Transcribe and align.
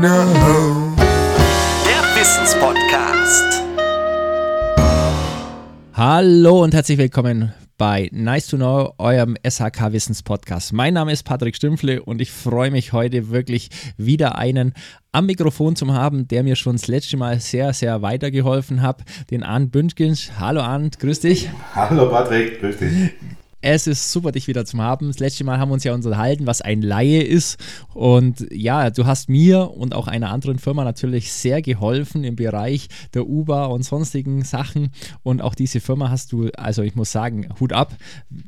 know. 0.00 0.96
Der 1.84 2.02
Wissenspodcast. 2.16 3.62
Hallo 5.92 6.62
und 6.62 6.72
herzlich 6.72 6.96
willkommen 6.96 7.52
bei 7.76 8.08
Nice 8.12 8.46
to 8.46 8.56
Know, 8.56 8.94
eurem 8.96 9.36
SHK 9.46 9.92
Wissenspodcast. 9.92 10.72
Mein 10.72 10.94
Name 10.94 11.12
ist 11.12 11.24
Patrick 11.24 11.54
Stümpfle 11.54 12.02
und 12.02 12.22
ich 12.22 12.30
freue 12.30 12.70
mich 12.70 12.94
heute 12.94 13.28
wirklich 13.28 13.68
wieder 13.98 14.38
einen 14.38 14.72
am 15.12 15.26
Mikrofon 15.26 15.76
zu 15.76 15.92
haben, 15.92 16.26
der 16.28 16.44
mir 16.44 16.56
schon 16.56 16.76
das 16.76 16.88
letzte 16.88 17.18
Mal 17.18 17.40
sehr, 17.40 17.74
sehr 17.74 18.00
weitergeholfen 18.00 18.80
hat, 18.80 19.02
den 19.30 19.42
Arndt 19.42 19.70
Bündgens. 19.70 20.32
Hallo 20.38 20.60
Arndt, 20.60 20.98
grüß 20.98 21.20
dich. 21.20 21.50
Hallo 21.74 22.08
Patrick, 22.08 22.60
grüß 22.60 22.78
dich. 22.78 23.10
Es 23.62 23.86
ist 23.86 24.10
super, 24.10 24.32
dich 24.32 24.48
wieder 24.48 24.64
zu 24.64 24.78
haben. 24.78 25.08
Das 25.08 25.18
letzte 25.18 25.44
Mal 25.44 25.58
haben 25.58 25.68
wir 25.68 25.74
uns 25.74 25.84
ja 25.84 25.92
unterhalten, 25.92 26.46
was 26.46 26.62
ein 26.62 26.80
Laie 26.80 27.22
ist. 27.22 27.58
Und 27.92 28.46
ja, 28.50 28.88
du 28.88 29.04
hast 29.04 29.28
mir 29.28 29.70
und 29.72 29.94
auch 29.94 30.08
einer 30.08 30.30
anderen 30.30 30.58
Firma 30.58 30.82
natürlich 30.82 31.32
sehr 31.32 31.60
geholfen 31.60 32.24
im 32.24 32.36
Bereich 32.36 32.88
der 33.12 33.28
UBA 33.28 33.66
und 33.66 33.82
sonstigen 33.82 34.44
Sachen. 34.44 34.90
Und 35.22 35.42
auch 35.42 35.54
diese 35.54 35.80
Firma 35.80 36.08
hast 36.08 36.32
du, 36.32 36.48
also 36.56 36.82
ich 36.82 36.94
muss 36.94 37.12
sagen, 37.12 37.48
Hut 37.60 37.74
ab. 37.74 37.94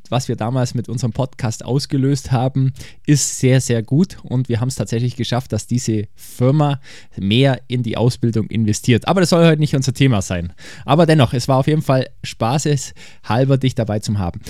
Was 0.08 0.28
wir 0.28 0.36
damals 0.36 0.74
mit 0.74 0.88
unserem 0.88 1.12
Podcast 1.12 1.62
ausgelöst 1.64 2.32
haben, 2.32 2.72
ist 3.06 3.38
sehr, 3.38 3.60
sehr 3.60 3.82
gut. 3.82 4.16
Und 4.22 4.48
wir 4.48 4.60
haben 4.60 4.68
es 4.68 4.76
tatsächlich 4.76 5.16
geschafft, 5.16 5.52
dass 5.52 5.66
diese 5.66 6.08
Firma 6.14 6.80
mehr 7.18 7.60
in 7.68 7.82
die 7.82 7.98
Ausbildung 7.98 8.46
investiert. 8.46 9.08
Aber 9.08 9.20
das 9.20 9.30
soll 9.30 9.44
heute 9.44 9.60
nicht 9.60 9.76
unser 9.76 9.92
Thema 9.92 10.22
sein. 10.22 10.54
Aber 10.86 11.04
dennoch, 11.04 11.34
es 11.34 11.48
war 11.48 11.58
auf 11.58 11.66
jeden 11.66 11.82
Fall 11.82 12.08
spaßeshalber, 12.22 13.58
dich 13.58 13.74
dabei 13.74 13.98
zu 13.98 14.18
haben. 14.18 14.40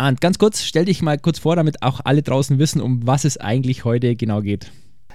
Und 0.00 0.20
ganz 0.20 0.38
kurz, 0.38 0.62
stell 0.62 0.84
dich 0.84 1.02
mal 1.02 1.18
kurz 1.18 1.40
vor, 1.40 1.56
damit 1.56 1.82
auch 1.82 2.00
alle 2.04 2.22
draußen 2.22 2.58
wissen, 2.58 2.80
um 2.80 3.06
was 3.06 3.24
es 3.24 3.36
eigentlich 3.36 3.84
heute 3.84 4.14
genau 4.14 4.42
geht. 4.42 4.70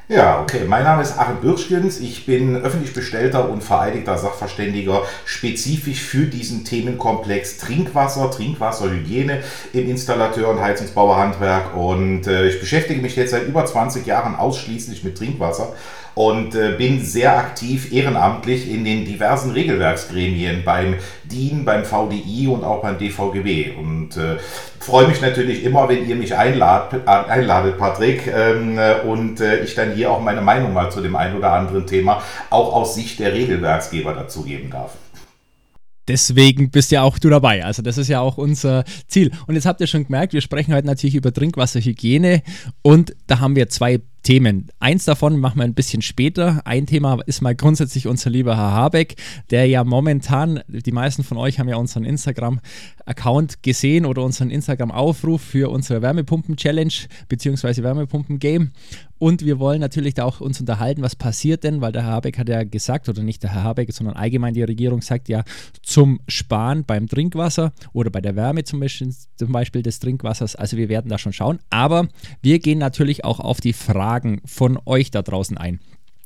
Ja, 0.10 0.42
okay. 0.42 0.66
Mein 0.68 0.84
Name 0.84 1.02
ist 1.02 1.18
Arne 1.18 1.38
Birschkens. 1.42 2.02
Ich 2.02 2.26
bin 2.26 2.58
öffentlich 2.58 2.94
bestellter 2.94 3.50
und 3.50 3.64
vereidigter 3.64 4.18
Sachverständiger 4.18 5.04
spezifisch 5.24 6.02
für 6.02 6.26
diesen 6.26 6.66
Themenkomplex 6.66 7.58
Trinkwasser, 7.60 8.30
Trinkwasserhygiene 8.30 9.42
im 9.72 9.90
Installateur- 9.90 10.50
und 10.50 10.60
Heizungsbauerhandwerk. 10.60 11.78
Und 11.78 12.28
äh, 12.28 12.50
ich 12.50 12.60
beschäftige 12.60 13.02
mich 13.02 13.16
jetzt 13.16 13.32
seit 13.32 13.48
über 13.48 13.66
20 13.66 14.06
Jahren 14.06 14.36
ausschließlich 14.36 15.06
mit 15.06 15.18
Trinkwasser 15.18 15.74
und 16.16 16.56
äh, 16.56 16.76
bin 16.78 17.04
sehr 17.04 17.38
aktiv 17.38 17.92
ehrenamtlich 17.92 18.70
in 18.70 18.84
den 18.84 19.06
diversen 19.06 19.52
Regelwerksgremien 19.52 20.64
beim 20.64 20.96
DIN, 21.24 21.66
beim 21.66 21.84
VDI 21.84 22.48
und 22.48 22.64
auch 22.64 22.82
beim 22.82 22.98
DVGB. 22.98 23.78
Und 23.78 24.18
äh, 24.18 24.38
freue 24.80 25.08
mich 25.08 25.22
natürlich 25.22 25.64
immer, 25.64 25.90
wenn 25.90 26.08
ihr 26.08 26.16
mich 26.16 26.36
einlad, 26.36 26.94
äh, 26.94 27.10
einladet, 27.10 27.78
Patrick, 27.78 28.28
ähm, 28.28 28.80
und 29.08 29.40
äh, 29.40 29.64
ich 29.64 29.76
dann 29.76 29.94
hier 29.94 30.12
auch 30.12 30.22
meine 30.22 30.42
Meinung 30.42 30.74
mal 30.74 30.92
zu 30.92 31.02
dem 31.02 31.16
einen 31.16 31.38
oder 31.38 31.54
anderen 31.54 31.88
Thema 31.88 32.22
auch 32.50 32.74
aus 32.74 32.96
Sicht 32.96 33.20
der 33.20 33.34
Regelwerksgeber 33.34 34.14
dazugeben 34.14 34.70
darf. 34.70 34.92
Deswegen 36.08 36.70
bist 36.70 36.92
ja 36.92 37.02
auch 37.02 37.18
du 37.18 37.30
dabei. 37.30 37.64
Also 37.64 37.82
das 37.82 37.98
ist 37.98 38.10
ja 38.10 38.20
auch 38.20 38.38
unser 38.38 38.84
Ziel. 39.08 39.32
Und 39.48 39.56
jetzt 39.56 39.66
habt 39.66 39.80
ihr 39.80 39.88
schon 39.88 40.04
gemerkt, 40.04 40.34
wir 40.34 40.42
sprechen 40.42 40.74
heute 40.74 40.86
natürlich 40.86 41.16
über 41.16 41.32
Trinkwasserhygiene 41.32 42.44
und 42.82 43.16
da 43.28 43.40
haben 43.40 43.56
wir 43.56 43.70
zwei 43.70 44.02
Themen. 44.24 44.70
Eins 44.80 45.04
davon 45.04 45.38
machen 45.38 45.58
wir 45.60 45.66
ein 45.66 45.74
bisschen 45.74 46.02
später. 46.02 46.62
Ein 46.66 46.86
Thema 46.86 47.20
ist 47.26 47.42
mal 47.42 47.56
grundsätzlich 47.56 48.08
unser 48.08 48.30
lieber 48.30 48.56
Herr 48.56 48.72
Habeck, 48.72 49.16
der 49.50 49.68
ja 49.68 49.84
momentan, 49.84 50.62
die 50.68 50.92
meisten 50.94 51.24
von 51.24 51.38
euch 51.38 51.60
haben 51.60 51.68
ja 51.68 51.76
unseren 51.76 52.06
Instagram-Account 52.06 53.62
gesehen 53.64 54.06
oder 54.06 54.24
unseren 54.24 54.50
Instagram-Aufruf 54.50 55.42
für 55.42 55.70
unsere 55.70 56.02
Wärmepumpen-Challenge 56.02 56.94
bzw. 57.28 57.84
Wärmepumpen-Game. 57.84 58.72
Und 59.20 59.46
wir 59.46 59.60
wollen 59.60 59.80
natürlich 59.80 60.16
da 60.16 60.26
auch 60.26 60.42
uns 60.42 60.60
unterhalten, 60.60 61.02
was 61.02 61.16
passiert 61.16 61.64
denn, 61.64 61.80
weil 61.80 61.94
der 61.94 62.04
Herr 62.04 62.14
Habeck 62.14 62.38
hat 62.38 62.50
ja 62.50 62.64
gesagt, 62.64 63.08
oder 63.08 63.24
nicht 63.24 63.44
der 63.44 63.54
Herr 63.54 63.64
Habeck, 63.64 63.94
sondern 63.94 64.18
allgemein 64.18 64.54
die 64.54 64.64
Regierung 64.64 65.02
sagt 65.02 65.30
ja 65.30 65.44
zum 65.82 66.20
Sparen 66.28 66.84
beim 66.84 67.08
Trinkwasser 67.08 67.72
oder 67.94 68.10
bei 68.10 68.20
der 68.20 68.36
Wärme 68.36 68.66
zum 68.66 68.82
Beispiel, 68.82 69.14
zum 69.38 69.52
Beispiel 69.52 69.82
des 69.82 70.00
Trinkwassers. 70.00 70.58
Also 70.58 70.76
wir 70.76 70.90
werden 70.90 71.08
da 71.08 71.18
schon 71.18 71.32
schauen. 71.32 71.60
Aber 71.70 72.10
wir 72.42 72.60
gehen 72.60 72.80
natürlich 72.80 73.24
auch 73.24 73.40
auf 73.40 73.62
die 73.62 73.72
Frage 73.72 74.13
Fragen 74.14 74.42
von 74.46 74.78
euch 74.86 75.10
da 75.10 75.24
draußen 75.24 75.58
ein. 75.58 75.80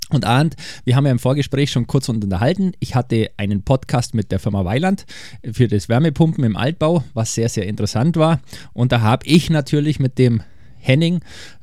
Und 0.09 0.25
Arndt, 0.25 0.57
wir 0.83 0.97
haben 0.97 1.05
ja 1.05 1.11
im 1.11 1.19
Vorgespräch 1.19 1.71
schon 1.71 1.87
kurz 1.87 2.09
unterhalten. 2.09 2.73
Ich 2.81 2.95
hatte 2.95 3.29
einen 3.37 3.63
Podcast 3.63 4.13
mit 4.13 4.29
der 4.33 4.39
Firma 4.39 4.65
Weiland 4.65 5.05
für 5.49 5.69
das 5.69 5.87
Wärmepumpen 5.87 6.43
im 6.43 6.57
Altbau, 6.57 7.05
was 7.13 7.33
sehr, 7.33 7.47
sehr 7.47 7.65
interessant 7.65 8.17
war. 8.17 8.41
Und 8.73 8.91
da 8.91 8.99
habe 8.99 9.25
ich 9.25 9.49
natürlich 9.49 10.01
mit 10.01 10.17
dem 10.17 10.41
Henning 10.79 11.21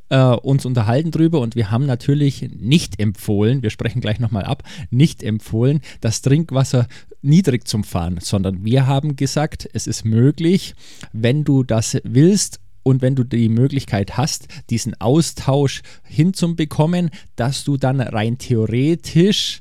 äh, 0.09 0.19
uns 0.19 0.65
unterhalten 0.65 1.11
drüber 1.11 1.41
und 1.41 1.57
wir 1.57 1.71
haben 1.71 1.84
natürlich 1.84 2.49
nicht 2.59 3.01
empfohlen, 3.01 3.63
wir 3.63 3.69
sprechen 3.69 4.01
gleich 4.01 4.19
nochmal 4.19 4.45
ab, 4.45 4.63
nicht 4.89 5.23
empfohlen, 5.23 5.83
das 6.01 6.23
Trinkwasser 6.23 6.87
niedrig 7.21 7.69
zum 7.69 7.84
Fahren, 7.84 8.19
sondern 8.21 8.65
wir 8.65 8.87
haben 8.87 9.17
gesagt, 9.17 9.69
es 9.75 9.87
ist 9.87 10.07
möglich, 10.07 10.75
wenn 11.13 11.45
du 11.45 11.65
das 11.65 11.99
willst 12.03 12.61
und 12.84 13.03
wenn 13.03 13.17
du 13.17 13.25
die 13.25 13.49
Möglichkeit 13.49 14.17
hast, 14.17 14.47
diesen 14.71 15.00
Austausch 15.00 15.83
hinzubekommen, 16.05 17.11
dass 17.34 17.65
du 17.65 17.77
dann 17.77 18.00
rein 18.00 18.39
theoretisch 18.39 19.61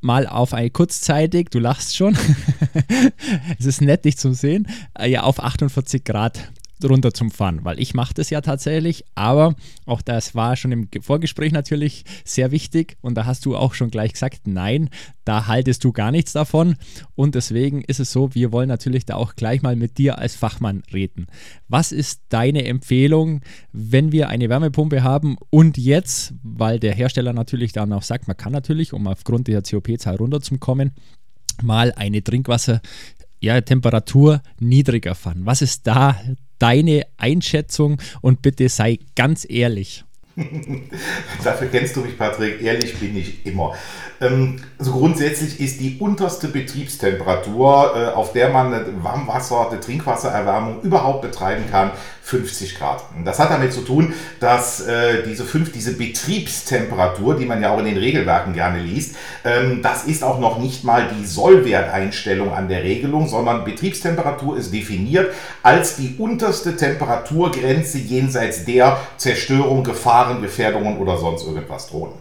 mal 0.00 0.26
auf 0.26 0.54
eine 0.54 0.70
kurzzeitig, 0.70 1.50
du 1.50 1.58
lachst 1.58 1.96
schon, 1.96 2.16
es 3.58 3.66
ist 3.66 3.82
nett 3.82 4.04
dich 4.04 4.16
zu 4.16 4.32
sehen, 4.32 4.66
äh, 4.98 5.10
ja 5.10 5.22
auf 5.22 5.42
48 5.42 6.04
Grad 6.04 6.52
runter 6.84 7.12
zum 7.12 7.30
Fahren, 7.30 7.64
weil 7.64 7.80
ich 7.80 7.94
mache 7.94 8.14
das 8.14 8.30
ja 8.30 8.40
tatsächlich, 8.40 9.04
aber 9.14 9.54
auch 9.86 10.02
das 10.02 10.34
war 10.34 10.56
schon 10.56 10.72
im 10.72 10.88
Vorgespräch 11.00 11.52
natürlich 11.52 12.04
sehr 12.24 12.50
wichtig 12.50 12.96
und 13.00 13.14
da 13.14 13.26
hast 13.26 13.46
du 13.46 13.56
auch 13.56 13.74
schon 13.74 13.90
gleich 13.90 14.12
gesagt, 14.12 14.46
nein, 14.46 14.90
da 15.24 15.46
haltest 15.46 15.84
du 15.84 15.92
gar 15.92 16.10
nichts 16.10 16.32
davon 16.32 16.76
und 17.14 17.34
deswegen 17.34 17.82
ist 17.82 18.00
es 18.00 18.12
so, 18.12 18.34
wir 18.34 18.52
wollen 18.52 18.68
natürlich 18.68 19.06
da 19.06 19.14
auch 19.14 19.34
gleich 19.34 19.62
mal 19.62 19.76
mit 19.76 19.98
dir 19.98 20.18
als 20.18 20.34
Fachmann 20.34 20.82
reden. 20.92 21.26
Was 21.68 21.92
ist 21.92 22.22
deine 22.28 22.64
Empfehlung, 22.64 23.40
wenn 23.72 24.12
wir 24.12 24.28
eine 24.28 24.48
Wärmepumpe 24.48 25.02
haben 25.02 25.36
und 25.50 25.78
jetzt, 25.78 26.34
weil 26.42 26.78
der 26.78 26.94
Hersteller 26.94 27.32
natürlich 27.32 27.72
dann 27.72 27.92
auch 27.92 28.02
sagt, 28.02 28.28
man 28.28 28.36
kann 28.36 28.52
natürlich, 28.52 28.92
um 28.92 29.06
aufgrund 29.06 29.48
der 29.48 29.62
COP-Zahl 29.62 30.16
runterzukommen, 30.16 30.92
mal 31.62 31.92
eine 31.92 32.22
Trinkwasser 32.22 32.80
ja, 33.42 33.60
Temperatur 33.60 34.40
niedriger 34.60 35.14
fahren. 35.14 35.40
Was 35.44 35.62
ist 35.62 35.86
da 35.86 36.16
deine 36.62 37.06
Einschätzung 37.16 38.00
und 38.20 38.40
bitte 38.40 38.68
sei 38.68 39.00
ganz 39.16 39.44
ehrlich. 39.48 40.04
Dafür 41.44 41.68
kennst 41.68 41.96
du 41.96 42.00
mich, 42.00 42.16
Patrick. 42.16 42.62
Ehrlich 42.62 42.98
bin 42.98 43.16
ich 43.16 43.44
immer. 43.44 43.74
Ähm, 44.20 44.56
also 44.78 44.92
grundsätzlich 44.92 45.60
ist 45.60 45.80
die 45.80 45.98
unterste 45.98 46.48
Betriebstemperatur, 46.48 47.92
äh, 47.94 48.14
auf 48.14 48.32
der 48.32 48.48
man 48.48 49.02
Warmwasser, 49.02 49.70
eine 49.70 49.80
Trinkwassererwärmung 49.80 50.82
überhaupt 50.82 51.22
betreiben 51.22 51.64
kann, 51.70 51.90
50 52.22 52.78
Grad. 52.78 53.02
Das 53.24 53.40
hat 53.40 53.50
damit 53.50 53.72
zu 53.72 53.80
tun, 53.80 54.14
dass 54.38 54.80
äh, 54.86 55.24
diese, 55.24 55.44
fünf, 55.44 55.72
diese 55.72 55.96
Betriebstemperatur, 55.96 57.36
die 57.36 57.46
man 57.46 57.60
ja 57.60 57.70
auch 57.74 57.78
in 57.80 57.84
den 57.84 57.98
Regelwerken 57.98 58.54
gerne 58.54 58.80
liest, 58.80 59.16
ähm, 59.44 59.82
das 59.82 60.04
ist 60.04 60.22
auch 60.22 60.38
noch 60.38 60.58
nicht 60.58 60.84
mal 60.84 61.08
die 61.18 61.26
Sollwerteinstellung 61.26 62.54
an 62.54 62.68
der 62.68 62.84
Regelung, 62.84 63.28
sondern 63.28 63.64
Betriebstemperatur 63.64 64.56
ist 64.56 64.72
definiert 64.72 65.32
als 65.62 65.96
die 65.96 66.14
unterste 66.16 66.76
Temperaturgrenze 66.76 67.98
jenseits 67.98 68.64
der 68.64 68.98
Zerstörung, 69.16 69.82
Gefahren, 70.22 70.42
Gefährdungen 70.42 70.98
oder 70.98 71.16
sonst 71.16 71.46
irgendwas 71.46 71.88
drohen. 71.88 72.12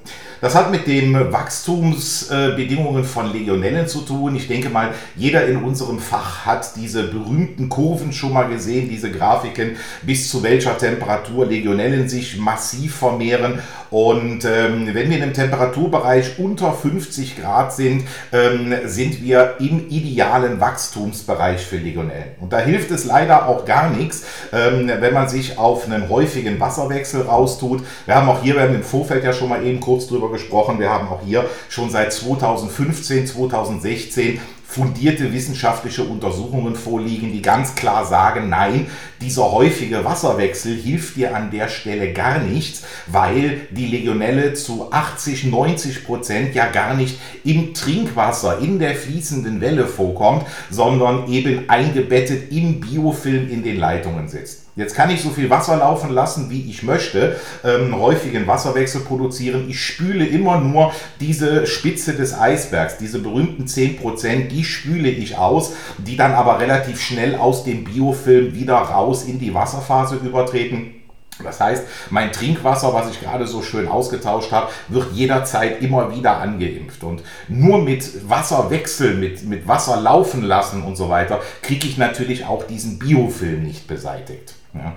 Das 0.42 0.56
hat 0.56 0.72
mit 0.72 0.88
den 0.88 1.32
Wachstumsbedingungen 1.32 3.04
von 3.04 3.32
Legionellen 3.32 3.88
zu 3.88 4.02
tun. 4.02 4.36
Ich 4.36 4.48
denke 4.48 4.70
mal, 4.70 4.90
jeder 5.16 5.46
in 5.46 5.58
unserem 5.58 6.00
Fach 6.00 6.48
hat 6.48 6.76
diese 6.76 7.04
berühmten 7.04 7.70
Kurven 7.70 8.12
schon 8.12 8.34
mal 8.34 8.50
gesehen, 8.50 8.90
diese 8.90 9.12
Grafiken, 9.12 9.78
bis 10.02 10.32
zu 10.32 10.42
welcher 10.42 10.76
Temperatur 10.80 11.46
Legionellen 11.46 12.10
sich 12.10 12.40
massiv 12.40 12.96
vermehren. 12.96 13.60
Und 13.92 14.46
ähm, 14.46 14.88
wenn 14.94 15.10
wir 15.10 15.18
in 15.18 15.24
einem 15.24 15.34
Temperaturbereich 15.34 16.40
unter 16.40 16.74
50 16.74 17.40
Grad 17.40 17.74
sind, 17.74 18.06
ähm, 18.32 18.74
sind 18.86 19.22
wir 19.22 19.58
im 19.60 19.90
idealen 19.90 20.60
Wachstumsbereich 20.60 21.64
für 21.64 21.78
Legionellen. 21.78 22.32
Und 22.40 22.54
da 22.54 22.60
hilft 22.60 22.90
es 22.90 23.06
leider 23.06 23.48
auch 23.48 23.66
gar 23.66 23.90
nichts, 23.90 24.24
ähm, 24.54 24.90
wenn 25.00 25.14
man 25.14 25.28
sich 25.28 25.60
auf 25.60 25.86
einen 25.86 26.10
häufigen 26.10 26.60
Wasserwechsel 26.60 27.24
raustut. 27.24 27.84
Wir 28.06 28.16
haben 28.16 28.30
auch 28.30 28.42
hier, 28.42 28.56
im 28.62 28.82
Vorfeld 28.82 29.24
ja 29.24 29.34
schon 29.34 29.50
mal 29.50 29.66
eben 29.66 29.82
kurz 29.82 30.08
drüber 30.08 30.31
gesprochen. 30.32 30.80
Wir 30.80 30.90
haben 30.90 31.08
auch 31.08 31.22
hier 31.26 31.50
schon 31.70 31.90
seit 31.90 32.14
2015, 32.14 33.28
2016 33.28 34.40
fundierte 34.72 35.34
wissenschaftliche 35.34 36.04
Untersuchungen 36.04 36.78
vorliegen, 36.78 37.34
die 37.34 37.42
ganz 37.42 37.76
klar 37.76 38.06
sagen, 38.06 38.48
nein, 38.48 38.88
dieser 39.20 39.52
häufige 39.52 40.06
Wasserwechsel 40.06 40.78
hilft 40.78 41.18
dir 41.18 41.36
an 41.36 41.52
der 41.52 41.68
Stelle 41.68 42.14
gar 42.14 42.40
nichts, 42.40 42.84
weil 43.08 43.68
die 43.72 43.88
Legionelle 43.88 44.54
zu 44.54 44.90
80, 44.90 45.44
90 45.44 46.06
Prozent 46.06 46.56
ja 46.56 46.68
gar 46.68 46.94
nicht 46.94 47.20
im 47.44 47.74
Trinkwasser, 47.74 48.60
in 48.60 48.80
der 48.80 48.96
fließenden 48.96 49.60
Welle 49.60 49.88
vorkommt, 49.88 50.46
sondern 50.70 51.28
eben 51.30 51.70
eingebettet 51.70 52.50
im 52.54 52.80
Biofilm 52.80 53.50
in 53.50 53.64
den 53.64 53.78
Leitungen 53.78 54.30
sitzt. 54.30 54.71
Jetzt 54.78 54.96
kann 54.96 55.10
ich 55.10 55.22
so 55.22 55.30
viel 55.30 55.50
Wasser 55.50 55.76
laufen 55.76 56.12
lassen, 56.12 56.50
wie 56.50 56.70
ich 56.70 56.82
möchte, 56.82 57.36
ähm, 57.66 57.94
häufigen 58.00 58.48
Wasserwechsel 58.48 59.02
produzieren. 59.02 59.66
Ich 59.68 59.84
spüle 59.84 60.26
immer 60.26 60.62
nur 60.62 60.94
diese 61.20 61.68
Spitze 61.68 62.14
des 62.14 62.34
Eisbergs, 62.34 62.98
diese 62.98 63.20
berühmten 63.20 63.66
10%, 63.66 64.48
die 64.48 64.64
spüle 64.64 65.10
ich 65.10 65.38
aus, 65.38 65.74
die 65.98 66.16
dann 66.16 66.32
aber 66.32 66.60
relativ 66.60 67.02
schnell 67.02 67.36
aus 67.36 67.66
dem 67.66 67.84
Biofilm 67.84 68.56
wieder 68.56 68.76
raus 68.76 69.26
in 69.26 69.40
die 69.40 69.54
Wasserphase 69.54 70.16
übertreten. 70.16 70.96
Das 71.44 71.60
heißt, 71.60 71.84
mein 72.10 72.32
Trinkwasser, 72.32 72.94
was 72.94 73.10
ich 73.10 73.20
gerade 73.20 73.48
so 73.48 73.62
schön 73.62 73.88
ausgetauscht 73.88 74.52
habe, 74.52 74.70
wird 74.88 75.12
jederzeit 75.14 75.82
immer 75.82 76.16
wieder 76.16 76.38
angeimpft. 76.38 77.04
Und 77.04 77.24
nur 77.50 77.80
mit 77.80 78.30
Wasserwechsel, 78.30 79.16
mit, 79.16 79.44
mit 79.44 79.68
Wasser 79.68 80.00
laufen 80.00 80.44
lassen 80.44 80.84
und 80.84 80.96
so 80.96 81.10
weiter, 81.10 81.42
kriege 81.62 81.88
ich 81.88 81.98
natürlich 81.98 82.46
auch 82.46 82.66
diesen 82.68 83.00
Biofilm 83.00 83.64
nicht 83.64 83.88
beseitigt. 83.88 84.54
Ja. 84.74 84.94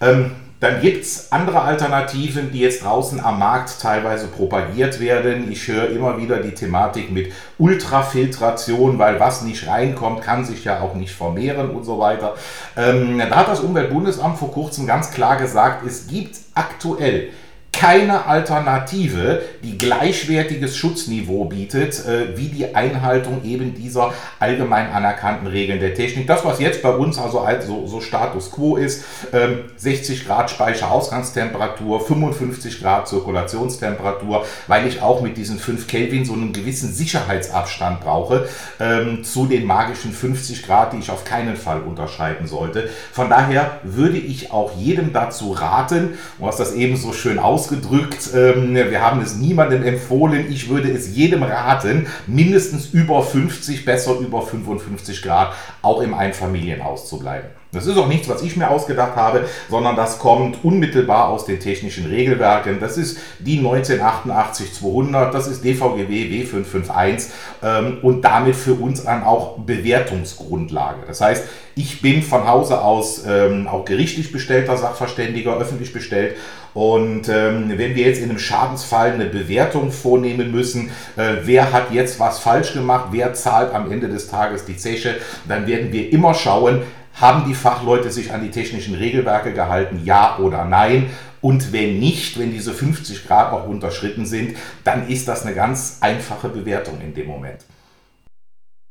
Ähm, 0.00 0.32
dann 0.64 0.80
gibt 0.80 1.04
es 1.04 1.30
andere 1.30 1.60
Alternativen, 1.60 2.50
die 2.50 2.60
jetzt 2.60 2.84
draußen 2.84 3.22
am 3.22 3.38
Markt 3.38 3.82
teilweise 3.82 4.28
propagiert 4.28 4.98
werden. 4.98 5.52
Ich 5.52 5.68
höre 5.68 5.90
immer 5.90 6.16
wieder 6.16 6.38
die 6.38 6.52
Thematik 6.52 7.12
mit 7.12 7.32
Ultrafiltration, 7.58 8.98
weil 8.98 9.20
was 9.20 9.42
nicht 9.42 9.66
reinkommt, 9.66 10.22
kann 10.22 10.46
sich 10.46 10.64
ja 10.64 10.80
auch 10.80 10.94
nicht 10.94 11.12
vermehren 11.12 11.68
und 11.68 11.84
so 11.84 11.98
weiter. 11.98 12.34
Ähm, 12.78 13.18
da 13.18 13.36
hat 13.36 13.48
das 13.48 13.60
Umweltbundesamt 13.60 14.38
vor 14.38 14.52
kurzem 14.52 14.86
ganz 14.86 15.10
klar 15.10 15.36
gesagt, 15.36 15.84
es 15.86 16.06
gibt 16.06 16.38
aktuell 16.54 17.28
keine 17.74 18.26
Alternative, 18.26 19.42
die 19.62 19.76
gleichwertiges 19.76 20.76
Schutzniveau 20.76 21.46
bietet, 21.46 22.06
äh, 22.06 22.36
wie 22.36 22.48
die 22.48 22.74
Einhaltung 22.74 23.44
eben 23.44 23.74
dieser 23.74 24.14
allgemein 24.38 24.90
anerkannten 24.90 25.48
Regeln 25.48 25.80
der 25.80 25.94
Technik. 25.94 26.26
Das, 26.26 26.44
was 26.44 26.60
jetzt 26.60 26.82
bei 26.82 26.90
uns 26.90 27.18
also 27.18 27.40
als 27.40 27.66
so, 27.66 27.86
so 27.86 28.00
Status 28.00 28.52
quo 28.52 28.76
ist, 28.76 29.04
ähm, 29.32 29.64
60 29.76 30.24
Grad 30.24 30.50
Speicherausgangstemperatur, 30.50 32.00
55 32.00 32.80
Grad 32.80 33.08
Zirkulationstemperatur, 33.08 34.46
weil 34.68 34.86
ich 34.86 35.02
auch 35.02 35.20
mit 35.20 35.36
diesen 35.36 35.58
5 35.58 35.88
Kelvin 35.88 36.24
so 36.24 36.34
einen 36.34 36.52
gewissen 36.52 36.92
Sicherheitsabstand 36.92 38.00
brauche 38.00 38.48
ähm, 38.78 39.24
zu 39.24 39.46
den 39.46 39.66
magischen 39.66 40.12
50 40.12 40.64
Grad, 40.64 40.92
die 40.92 40.98
ich 40.98 41.10
auf 41.10 41.24
keinen 41.24 41.56
Fall 41.56 41.80
unterschreiten 41.80 42.46
sollte. 42.46 42.88
Von 43.12 43.28
daher 43.28 43.80
würde 43.82 44.18
ich 44.18 44.52
auch 44.52 44.76
jedem 44.76 45.12
dazu 45.12 45.52
raten, 45.52 46.14
du 46.38 46.46
hast 46.46 46.60
das 46.60 46.72
eben 46.72 46.96
so 46.96 47.12
schön 47.12 47.38
aus 47.38 47.63
ausgedrückt, 47.64 48.30
ähm, 48.34 48.74
wir 48.74 49.00
haben 49.00 49.20
es 49.22 49.36
niemandem 49.36 49.84
empfohlen, 49.84 50.46
ich 50.50 50.68
würde 50.68 50.90
es 50.90 51.16
jedem 51.16 51.42
raten, 51.42 52.06
mindestens 52.26 52.90
über 52.92 53.22
50, 53.22 53.84
besser 53.84 54.18
über 54.18 54.42
55 54.42 55.22
Grad 55.22 55.54
auch 55.80 56.02
im 56.02 56.14
Einfamilienhaus 56.14 57.08
zu 57.08 57.18
bleiben. 57.18 57.48
Das 57.74 57.86
ist 57.86 57.96
auch 57.96 58.08
nichts, 58.08 58.28
was 58.28 58.42
ich 58.42 58.56
mir 58.56 58.70
ausgedacht 58.70 59.16
habe, 59.16 59.46
sondern 59.68 59.96
das 59.96 60.18
kommt 60.18 60.64
unmittelbar 60.64 61.28
aus 61.28 61.44
den 61.44 61.60
technischen 61.60 62.06
Regelwerken. 62.06 62.80
Das 62.80 62.96
ist 62.96 63.18
die 63.38 63.60
1988-200, 63.60 65.30
das 65.30 65.46
ist 65.46 65.64
DVGW 65.64 66.44
W551 66.44 67.26
ähm, 67.62 67.98
und 68.02 68.22
damit 68.24 68.56
für 68.56 68.74
uns 68.74 69.04
dann 69.04 69.22
auch 69.22 69.58
Bewertungsgrundlage. 69.58 71.00
Das 71.06 71.20
heißt, 71.20 71.44
ich 71.76 72.00
bin 72.00 72.22
von 72.22 72.46
Hause 72.46 72.80
aus 72.80 73.24
ähm, 73.26 73.66
auch 73.66 73.84
gerichtlich 73.84 74.30
bestellter 74.30 74.76
Sachverständiger, 74.76 75.56
öffentlich 75.58 75.92
bestellt 75.92 76.36
und 76.74 77.28
ähm, 77.28 77.72
wenn 77.76 77.94
wir 77.94 78.04
jetzt 78.04 78.20
in 78.20 78.30
einem 78.30 78.38
Schadensfall 78.40 79.12
eine 79.12 79.26
Bewertung 79.26 79.92
vornehmen 79.92 80.50
müssen, 80.50 80.90
äh, 81.16 81.36
wer 81.44 81.72
hat 81.72 81.92
jetzt 81.92 82.18
was 82.18 82.40
falsch 82.40 82.74
gemacht, 82.74 83.08
wer 83.12 83.32
zahlt 83.32 83.72
am 83.72 83.90
Ende 83.90 84.08
des 84.08 84.28
Tages 84.28 84.64
die 84.64 84.76
Zeche, 84.76 85.14
dann 85.48 85.68
werden 85.68 85.92
wir 85.92 86.12
immer 86.12 86.34
schauen, 86.34 86.82
haben 87.14 87.46
die 87.46 87.54
Fachleute 87.54 88.10
sich 88.10 88.32
an 88.32 88.42
die 88.42 88.50
technischen 88.50 88.94
Regelwerke 88.94 89.52
gehalten, 89.52 90.02
ja 90.04 90.38
oder 90.38 90.64
nein? 90.64 91.10
Und 91.40 91.72
wenn 91.72 91.98
nicht, 91.98 92.38
wenn 92.38 92.52
diese 92.52 92.72
50 92.72 93.26
Grad 93.26 93.52
auch 93.52 93.68
unterschritten 93.68 94.26
sind, 94.26 94.56
dann 94.82 95.08
ist 95.08 95.28
das 95.28 95.44
eine 95.44 95.54
ganz 95.54 95.98
einfache 96.00 96.48
Bewertung 96.48 97.00
in 97.00 97.14
dem 97.14 97.26
Moment. 97.26 97.58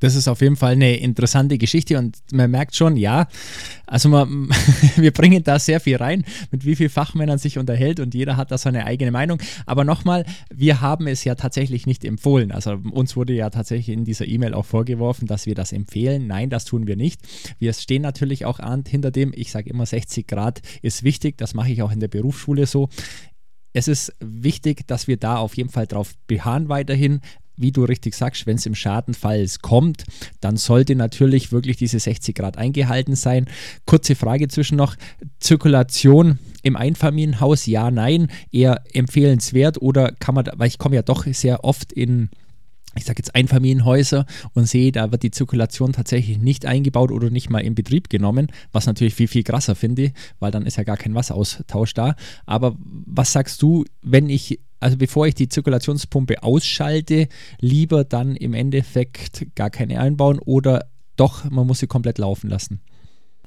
Das 0.04 0.16
ist 0.16 0.28
auf 0.28 0.42
jeden 0.42 0.58
Fall 0.58 0.74
eine 0.74 0.98
interessante 0.98 1.58
Geschichte 1.58 1.98
und 1.98 2.18
man 2.34 2.52
merkt 2.52 2.76
schon, 2.76 2.98
ja, 2.98 3.30
also 3.88 4.10
man, 4.10 4.50
wir 4.98 5.12
bringen 5.12 5.46
da 5.46 5.58
sehr 5.60 5.80
viel 5.80 5.96
rein, 5.96 6.26
mit 6.52 6.66
wie 6.66 6.76
vielen 6.76 6.90
Fachmännern 6.90 7.38
sich 7.38 7.58
unterhält 7.58 8.02
und 8.02 8.14
jeder 8.14 8.36
hat 8.36 8.52
da 8.52 8.58
seine 8.58 8.86
eigene 8.86 9.12
Meinung. 9.12 9.42
Aber 9.66 9.86
nochmal, 9.86 10.26
wir 10.54 10.82
haben 10.82 11.08
es 11.08 11.24
ja 11.24 11.36
tatsächlich 11.36 11.88
nicht 11.88 12.04
empfohlen. 12.04 12.52
Also 12.52 12.74
uns 12.92 13.16
wurde 13.16 13.32
ja 13.32 13.50
tatsächlich 13.50 13.96
in 13.96 14.04
dieser 14.04 14.28
E-Mail 14.28 14.54
auch 14.56 14.66
vorgeworfen, 14.66 15.26
dass 15.26 15.46
wir 15.46 15.56
das 15.56 15.72
empfehlen. 15.72 16.28
Nein, 16.28 16.50
das 16.50 16.66
tun 16.66 16.86
wir 16.86 16.98
nicht. 16.98 17.22
Wir 17.58 17.72
stehen 17.72 18.02
natürlich 18.02 18.44
auch 18.44 18.60
hinter 18.86 19.10
dem, 19.10 19.32
ich 19.34 19.52
sage 19.52 19.70
immer 19.70 19.86
60 19.86 20.28
Grad 20.28 20.62
ist 20.82 21.04
wichtig, 21.04 21.38
das 21.38 21.54
mache 21.54 21.72
ich 21.72 21.82
auch 21.82 21.94
in 21.94 22.02
der 22.02 22.10
Berufsschule 22.10 22.66
so 22.66 22.90
es 23.74 23.88
ist 23.88 24.14
wichtig, 24.20 24.88
dass 24.88 25.08
wir 25.08 25.18
da 25.18 25.38
auf 25.38 25.58
jeden 25.58 25.70
Fall 25.70 25.88
drauf 25.88 26.14
beharren 26.28 26.70
weiterhin 26.70 27.22
wie 27.58 27.72
du 27.72 27.84
richtig 27.84 28.16
sagst, 28.16 28.46
wenn 28.46 28.56
es 28.56 28.66
im 28.66 28.76
Schadenfall 28.76 29.46
kommt, 29.62 30.06
dann 30.42 30.58
sollte 30.58 30.96
natürlich 30.96 31.52
wirklich 31.52 31.78
diese 31.78 32.00
60 32.00 32.36
Grad 32.36 32.58
eingehalten 32.58 33.16
sein. 33.16 33.48
Kurze 33.86 34.16
Frage 34.16 34.48
zwischen 34.48 34.78
noch: 34.78 34.96
Zirkulation 35.40 36.40
im 36.62 36.76
Einfamilienhaus, 36.76 37.66
ja, 37.66 37.92
nein, 37.92 38.30
eher 38.52 38.82
empfehlenswert 38.94 39.82
oder 39.82 40.12
kann 40.12 40.36
man, 40.36 40.46
weil 40.56 40.68
ich 40.68 40.78
komme 40.78 40.96
ja 40.96 41.02
doch 41.02 41.26
sehr 41.26 41.64
oft 41.64 41.92
in 41.92 42.30
ich 42.96 43.06
sage 43.06 43.20
jetzt 43.20 43.34
Einfamilienhäuser 43.34 44.26
und 44.54 44.68
sehe, 44.68 44.92
da 44.92 45.12
wird 45.12 45.24
die 45.24 45.32
Zirkulation 45.32 45.94
tatsächlich 45.94 46.38
nicht 46.38 46.66
eingebaut 46.66 47.12
oder 47.12 47.30
nicht 47.30 47.50
mal 47.50 47.60
in 47.60 47.76
Betrieb 47.76 48.10
genommen, 48.10 48.48
was 48.72 48.86
natürlich 48.86 49.16
viel, 49.16 49.28
viel 49.28 49.44
krasser 49.44 49.76
finde, 49.76 50.12
weil 50.40 50.52
dann 50.52 50.66
ist 50.66 50.78
ja 50.78 50.84
gar 50.84 50.98
kein 50.98 51.16
Wasseraustausch 51.16 51.94
da. 51.94 52.16
Aber 52.46 52.76
was 52.80 53.34
sagst 53.34 53.62
du, 53.62 53.86
wenn 54.02 54.30
ich 54.30 54.60
also 54.84 54.98
bevor 54.98 55.28
ich 55.28 55.34
die 55.34 55.48
Zirkulationspumpe 55.48 56.44
ausschalte, 56.44 57.30
lieber 57.60 58.04
dann 58.04 58.36
im 58.36 58.54
Endeffekt 58.54 59.48
gar 59.56 59.70
keine 59.70 60.00
einbauen 60.00 60.40
oder 60.40 60.88
doch, 61.16 61.50
man 61.50 61.66
muss 61.66 61.80
sie 61.80 61.88
komplett 61.88 62.18
laufen 62.18 62.50
lassen. 62.50 62.82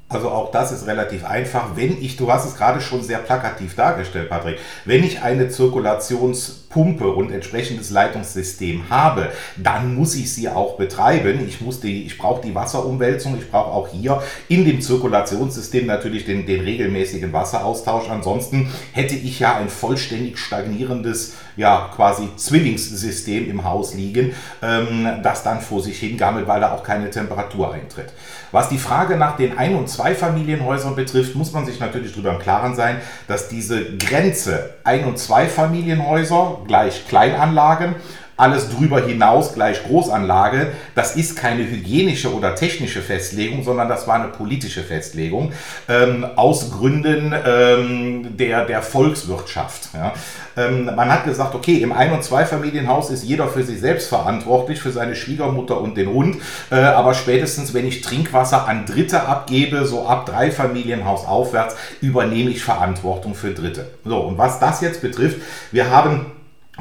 Also 0.09 0.31
auch 0.31 0.53
das 0.53 0.71
ist 0.71 0.87
relativ 0.87 1.25
einfach. 1.25 1.71
Wenn 1.75 2.01
ich, 2.01 2.17
du 2.17 2.31
hast 2.33 2.47
es 2.47 2.55
gerade 2.55 2.81
schon 2.81 3.03
sehr 3.03 3.19
plakativ 3.19 3.75
dargestellt, 3.75 4.29
Patrick, 4.29 4.59
wenn 4.85 5.03
ich 5.03 5.23
eine 5.23 5.49
Zirkulationspumpe 5.49 7.09
und 7.09 7.33
entsprechendes 7.33 7.91
Leitungssystem 7.91 8.89
habe, 8.89 9.33
dann 9.57 9.97
muss 9.97 10.15
ich 10.15 10.33
sie 10.33 10.49
auch 10.49 10.77
betreiben. 10.77 11.45
Ich, 11.49 11.61
muss 11.61 11.81
die, 11.81 12.05
ich 12.05 12.19
brauche 12.19 12.41
die 12.41 12.55
Wasserumwälzung, 12.55 13.37
ich 13.37 13.51
brauche 13.51 13.73
auch 13.73 13.89
hier 13.89 14.23
in 14.49 14.65
dem 14.65 14.81
Zirkulationssystem 14.81 15.87
natürlich 15.87 16.25
den, 16.25 16.47
den 16.47 16.61
regelmäßigen 16.61 17.33
Wasseraustausch. 17.33 18.09
Ansonsten 18.09 18.71
hätte 18.93 19.17
ich 19.17 19.41
ja 19.41 19.57
ein 19.57 19.69
vollständig 19.69 20.39
stagnierendes, 20.39 21.35
ja 21.57 21.91
quasi 21.95 22.29
Zwillingssystem 22.37 23.49
im 23.51 23.65
Haus 23.65 23.95
liegen, 23.95 24.35
ähm, 24.63 25.21
das 25.23 25.43
dann 25.43 25.61
vor 25.61 25.83
sich 25.83 25.99
hingammelt, 25.99 26.47
weil 26.47 26.61
da 26.61 26.73
auch 26.73 26.83
keine 26.83 27.11
Temperatur 27.11 27.73
eintritt. 27.73 28.13
Was 28.53 28.69
die 28.69 28.79
Frage 28.79 29.17
nach 29.17 29.37
den 29.37 29.59
Ein- 29.59 29.75
und 29.75 29.89
Zweifamilienhäusern 29.89 30.95
betrifft, 30.95 31.35
muss 31.35 31.53
man 31.53 31.67
sich 31.67 31.81
natürlich 31.81 32.13
darüber 32.13 32.33
im 32.33 32.39
Klaren 32.39 32.75
sein, 32.75 32.99
dass 33.27 33.49
diese 33.49 33.97
Grenze 33.97 34.75
Ein- 34.85 35.05
und 35.05 35.19
Zweifamilienhäuser 35.19 36.59
gleich 36.67 37.09
Kleinanlagen 37.09 37.97
alles 38.37 38.69
drüber 38.69 39.01
hinaus 39.01 39.55
gleich 39.55 39.83
Großanlage, 39.85 40.73
das 40.95 41.17
ist 41.17 41.37
keine 41.37 41.69
hygienische 41.69 42.33
oder 42.33 42.55
technische 42.55 43.01
Festlegung, 43.01 43.63
sondern 43.63 43.89
das 43.89 44.07
war 44.07 44.17
eine 44.17 44.29
politische 44.29 44.83
Festlegung 44.83 45.53
ähm, 45.89 46.27
aus 46.37 46.71
Gründen 46.71 47.35
ähm, 47.47 48.37
der, 48.37 48.67
der 48.67 48.83
Volkswirtschaft. 48.83 49.89
Ja. 49.95 50.13
Ähm, 50.57 50.91
man 50.97 51.11
hat 51.11 51.25
gesagt, 51.25 51.55
okay, 51.55 51.77
im 51.77 51.93
Ein- 51.93 52.13
und 52.13 52.23
Zweifamilienhaus 52.23 53.11
ist 53.11 53.25
jeder 53.25 53.49
für 53.49 53.63
sich 53.63 53.81
selbst 53.81 54.09
verantwortlich, 54.09 54.81
für 54.81 54.93
seine 54.93 55.17
Schwiegermutter 55.17 55.81
und 55.81 55.97
den 55.97 56.09
Hund, 56.09 56.37
äh, 56.71 56.77
aber 56.77 57.15
spätestens, 57.15 57.73
wenn 57.75 57.87
ich 57.87 58.03
Trinkwasser 58.03 58.69
an 58.69 58.87
Dritte 58.87 59.23
abgebe, 59.23 59.87
so 59.87 60.07
ab 60.07 60.27
drei 60.27 60.51
Familienhaus 60.51 61.27
aufwärts, 61.27 61.77
übernehme 62.01 62.51
ich 62.51 62.63
Verantwortung 62.63 63.35
für 63.35 63.53
Dritte. 63.53 63.91
So, 64.05 64.19
und 64.19 64.39
was 64.39 64.59
das 64.61 64.81
jetzt 64.81 65.01
betrifft, 65.01 65.39
wir 65.73 65.91
haben 65.91 66.27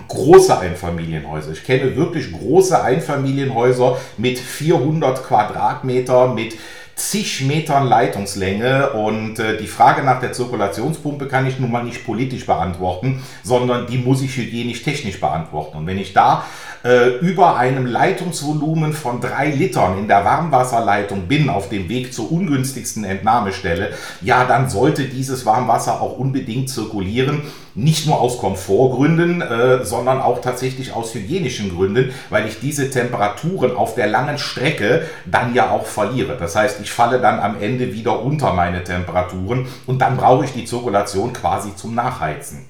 große 0.07 0.57
Einfamilienhäuser. 0.57 1.51
Ich 1.51 1.63
kenne 1.63 1.95
wirklich 1.95 2.31
große 2.31 2.81
Einfamilienhäuser 2.81 3.97
mit 4.17 4.39
400 4.39 5.23
Quadratmeter, 5.23 6.33
mit 6.33 6.55
zig 6.95 7.41
Metern 7.45 7.87
Leitungslänge 7.87 8.91
und 8.91 9.37
äh, 9.37 9.57
die 9.57 9.67
Frage 9.67 10.01
nach 10.03 10.21
der 10.21 10.31
Zirkulationspumpe 10.31 11.27
kann 11.27 11.45
ich 11.45 11.59
nun 11.59 11.69
mal 11.69 11.83
nicht 11.83 12.05
politisch 12.05 12.45
beantworten, 12.45 13.21
sondern 13.43 13.87
die 13.87 13.97
muss 13.97 14.21
ich 14.21 14.37
hygienisch-technisch 14.37 15.19
beantworten. 15.19 15.77
Und 15.77 15.87
wenn 15.87 15.97
ich 15.97 16.13
da 16.13 16.45
äh, 16.85 17.17
über 17.17 17.57
einem 17.57 17.85
Leitungsvolumen 17.85 18.93
von 18.93 19.19
drei 19.19 19.49
Litern 19.49 19.97
in 19.97 20.07
der 20.07 20.23
Warmwasserleitung 20.23 21.27
bin, 21.27 21.49
auf 21.49 21.67
dem 21.67 21.89
Weg 21.89 22.13
zur 22.13 22.31
ungünstigsten 22.31 23.03
Entnahmestelle, 23.03 23.91
ja, 24.21 24.45
dann 24.45 24.69
sollte 24.69 25.03
dieses 25.03 25.45
Warmwasser 25.45 26.01
auch 26.01 26.17
unbedingt 26.17 26.69
zirkulieren. 26.69 27.41
Nicht 27.75 28.07
nur 28.07 28.19
aus 28.21 28.37
Komfortgründen, 28.37 29.41
äh, 29.41 29.83
sondern 29.83 30.21
auch 30.21 30.41
tatsächlich 30.41 30.93
aus 30.93 31.13
hygienischen 31.13 31.75
Gründen, 31.75 32.11
weil 32.29 32.47
ich 32.47 32.59
diese 32.61 32.89
Temperaturen 32.89 33.75
auf 33.75 33.95
der 33.95 34.07
langen 34.07 34.37
Strecke 34.37 35.05
dann 35.25 35.53
ja 35.53 35.71
auch 35.71 35.85
verliere. 35.85 36.37
Das 36.37 36.55
heißt, 36.55 36.79
ich 36.81 36.91
falle 36.91 37.19
dann 37.19 37.39
am 37.39 37.61
Ende 37.61 37.93
wieder 37.93 38.21
unter 38.23 38.53
meine 38.53 38.83
Temperaturen 38.83 39.67
und 39.85 39.99
dann 39.99 40.15
brauche 40.15 40.45
ich 40.45 40.51
die 40.51 40.65
Zirkulation 40.65 41.33
quasi 41.33 41.75
zum 41.75 41.95
Nachheizen. 41.95 42.65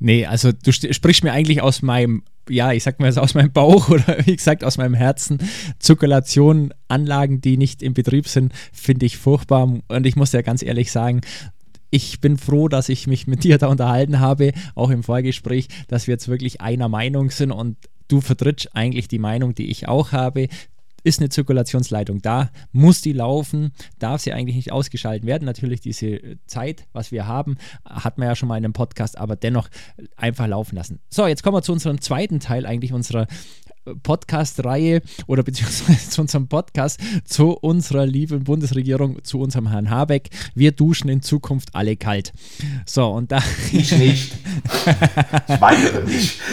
Nee, 0.00 0.24
also 0.26 0.50
du 0.50 0.72
sprichst 0.72 1.22
mir 1.22 1.32
eigentlich 1.32 1.60
aus 1.60 1.82
meinem, 1.82 2.22
ja, 2.48 2.72
ich 2.72 2.82
sag 2.82 2.98
mal 3.00 3.16
aus 3.16 3.34
meinem 3.34 3.52
Bauch 3.52 3.88
oder 3.90 4.16
wie 4.24 4.34
gesagt 4.34 4.64
aus 4.64 4.78
meinem 4.78 4.94
Herzen. 4.94 5.38
Zirkulation, 5.78 6.72
Anlagen, 6.88 7.42
die 7.42 7.58
nicht 7.58 7.82
in 7.82 7.92
Betrieb 7.92 8.26
sind, 8.26 8.52
finde 8.72 9.06
ich 9.06 9.18
furchtbar. 9.18 9.70
Und 9.86 10.06
ich 10.06 10.16
muss 10.16 10.32
ja 10.32 10.40
ganz 10.40 10.62
ehrlich 10.62 10.90
sagen, 10.90 11.20
ich 11.90 12.20
bin 12.20 12.38
froh, 12.38 12.68
dass 12.68 12.88
ich 12.88 13.06
mich 13.06 13.26
mit 13.26 13.44
dir 13.44 13.58
da 13.58 13.68
unterhalten 13.68 14.20
habe, 14.20 14.52
auch 14.74 14.90
im 14.90 15.02
Vorgespräch, 15.02 15.68
dass 15.88 16.06
wir 16.06 16.14
jetzt 16.14 16.28
wirklich 16.28 16.60
einer 16.60 16.88
Meinung 16.88 17.30
sind 17.30 17.50
und 17.50 17.76
du 18.08 18.20
vertrittst 18.20 18.74
eigentlich 18.74 19.08
die 19.08 19.18
Meinung, 19.18 19.54
die 19.54 19.70
ich 19.70 19.88
auch 19.88 20.12
habe. 20.12 20.48
Ist 21.02 21.20
eine 21.20 21.30
Zirkulationsleitung 21.30 22.20
da? 22.20 22.50
Muss 22.72 23.00
die 23.00 23.12
laufen? 23.12 23.72
Darf 23.98 24.20
sie 24.20 24.34
eigentlich 24.34 24.56
nicht 24.56 24.70
ausgeschaltet 24.70 25.26
werden? 25.26 25.46
Natürlich 25.46 25.80
diese 25.80 26.20
Zeit, 26.46 26.86
was 26.92 27.10
wir 27.10 27.26
haben, 27.26 27.56
hat 27.86 28.18
man 28.18 28.28
ja 28.28 28.36
schon 28.36 28.48
mal 28.48 28.58
in 28.58 28.64
einem 28.64 28.74
Podcast, 28.74 29.16
aber 29.16 29.34
dennoch 29.34 29.70
einfach 30.16 30.46
laufen 30.46 30.76
lassen. 30.76 31.00
So, 31.08 31.26
jetzt 31.26 31.42
kommen 31.42 31.56
wir 31.56 31.62
zu 31.62 31.72
unserem 31.72 32.02
zweiten 32.02 32.38
Teil 32.38 32.66
eigentlich 32.66 32.92
unserer 32.92 33.26
Podcast-Reihe 34.02 35.02
oder 35.26 35.42
beziehungsweise 35.42 36.10
zu 36.10 36.20
unserem 36.20 36.48
Podcast 36.48 37.00
zu 37.24 37.52
unserer 37.52 38.06
lieben 38.06 38.44
Bundesregierung, 38.44 39.22
zu 39.24 39.40
unserem 39.40 39.68
Herrn 39.68 39.90
Habeck. 39.90 40.30
Wir 40.54 40.72
duschen 40.72 41.08
in 41.08 41.22
Zukunft 41.22 41.74
alle 41.74 41.96
kalt. 41.96 42.32
So, 42.86 43.08
und 43.08 43.32
da. 43.32 43.42
Ich 43.72 43.92
nicht. 43.92 44.32
ich 45.48 45.60
weigere 45.60 46.04
mich. 46.04 46.38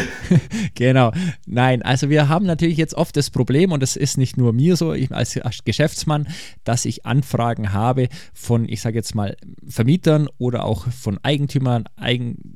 Genau. 0.75 1.12
Nein, 1.46 1.81
also 1.81 2.10
wir 2.10 2.29
haben 2.29 2.46
natürlich 2.46 2.77
jetzt 2.77 2.93
oft 2.93 3.15
das 3.15 3.29
Problem, 3.29 3.72
und 3.72 3.81
das 3.81 3.96
ist 3.96 4.17
nicht 4.17 4.38
nur 4.38 4.53
mir 4.53 4.75
so, 4.75 4.93
ich 4.93 5.12
als 5.12 5.39
Geschäftsmann, 5.65 6.27
dass 6.63 6.86
ich 6.86 7.05
Anfragen 7.05 7.74
habe 7.74 8.10
von, 8.34 8.67
ich 8.67 8.81
sage 8.81 8.98
jetzt 8.98 9.15
mal, 9.15 9.38
Vermietern 9.65 10.27
oder 10.38 10.65
auch 10.65 10.88
von 10.91 11.17
Eigentümern, 11.24 11.86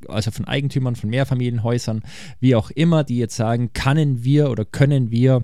also 0.07 0.31
von 0.31 0.45
Eigentümern 0.45 0.95
von 0.95 1.09
Mehrfamilienhäusern, 1.09 2.03
wie 2.39 2.55
auch 2.55 2.69
immer, 2.71 3.03
die 3.03 3.17
jetzt 3.17 3.35
sagen, 3.35 3.73
können 3.73 4.23
wir 4.23 4.49
oder 4.61 4.65
können 4.71 5.11
wir 5.11 5.43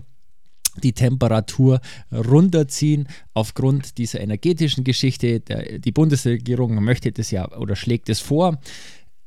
die 0.82 0.92
Temperatur 0.92 1.80
runterziehen 2.12 3.08
aufgrund 3.34 3.98
dieser 3.98 4.20
energetischen 4.20 4.84
Geschichte. 4.84 5.40
Der, 5.40 5.80
die 5.80 5.90
Bundesregierung 5.90 6.82
möchte 6.84 7.10
das 7.10 7.32
ja 7.32 7.50
oder 7.56 7.74
schlägt 7.74 8.08
es 8.08 8.20
vor 8.20 8.60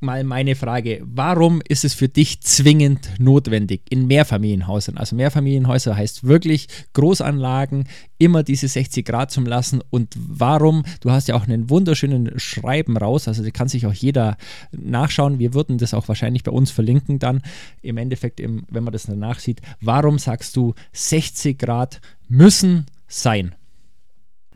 mal 0.02 0.24
meine 0.24 0.56
Frage, 0.56 1.02
warum 1.04 1.62
ist 1.68 1.86
es 1.86 1.94
für 1.94 2.10
dich 2.10 2.42
zwingend 2.42 3.10
notwendig 3.20 3.82
in 3.90 4.08
Mehrfamilienhäusern? 4.08 4.98
Also 4.98 5.16
Mehrfamilienhäuser 5.16 5.96
heißt 5.96 6.24
wirklich 6.24 6.68
Großanlagen, 6.94 7.88
immer 8.18 8.44
diese 8.44 8.68
60 8.68 9.06
Grad 9.06 9.32
zum 9.32 9.46
Lassen 9.46 9.82
und 9.90 10.14
warum, 10.16 10.84
du 11.02 11.12
hast 11.12 11.28
ja 11.28 11.36
auch 11.36 11.48
einen 11.48 11.70
wunderschönen 11.70 12.40
Schreiben 12.40 12.98
raus, 12.98 13.28
also 13.28 13.44
da 13.44 13.50
kann 13.50 13.68
sich 13.68 13.86
auch 13.86 13.94
jeder 13.94 14.38
nachschauen, 14.72 15.40
wir 15.40 15.54
würden 15.54 15.78
das 15.78 15.94
auch 15.94 16.08
wahrscheinlich 16.08 16.44
bei 16.44 16.52
uns 16.52 16.72
verlinken 16.72 17.20
dann 17.20 17.42
im 17.82 17.98
Endeffekt, 17.98 18.40
im, 18.40 18.66
wenn 18.70 18.84
man 18.84 18.94
das 18.94 19.04
danach 19.04 19.40
sieht, 19.40 19.62
warum 19.80 20.20
sagst 20.20 20.56
du 20.56 20.74
60 20.94 21.58
Grad 21.58 22.02
müssen 22.28 22.86
sein? 23.08 23.56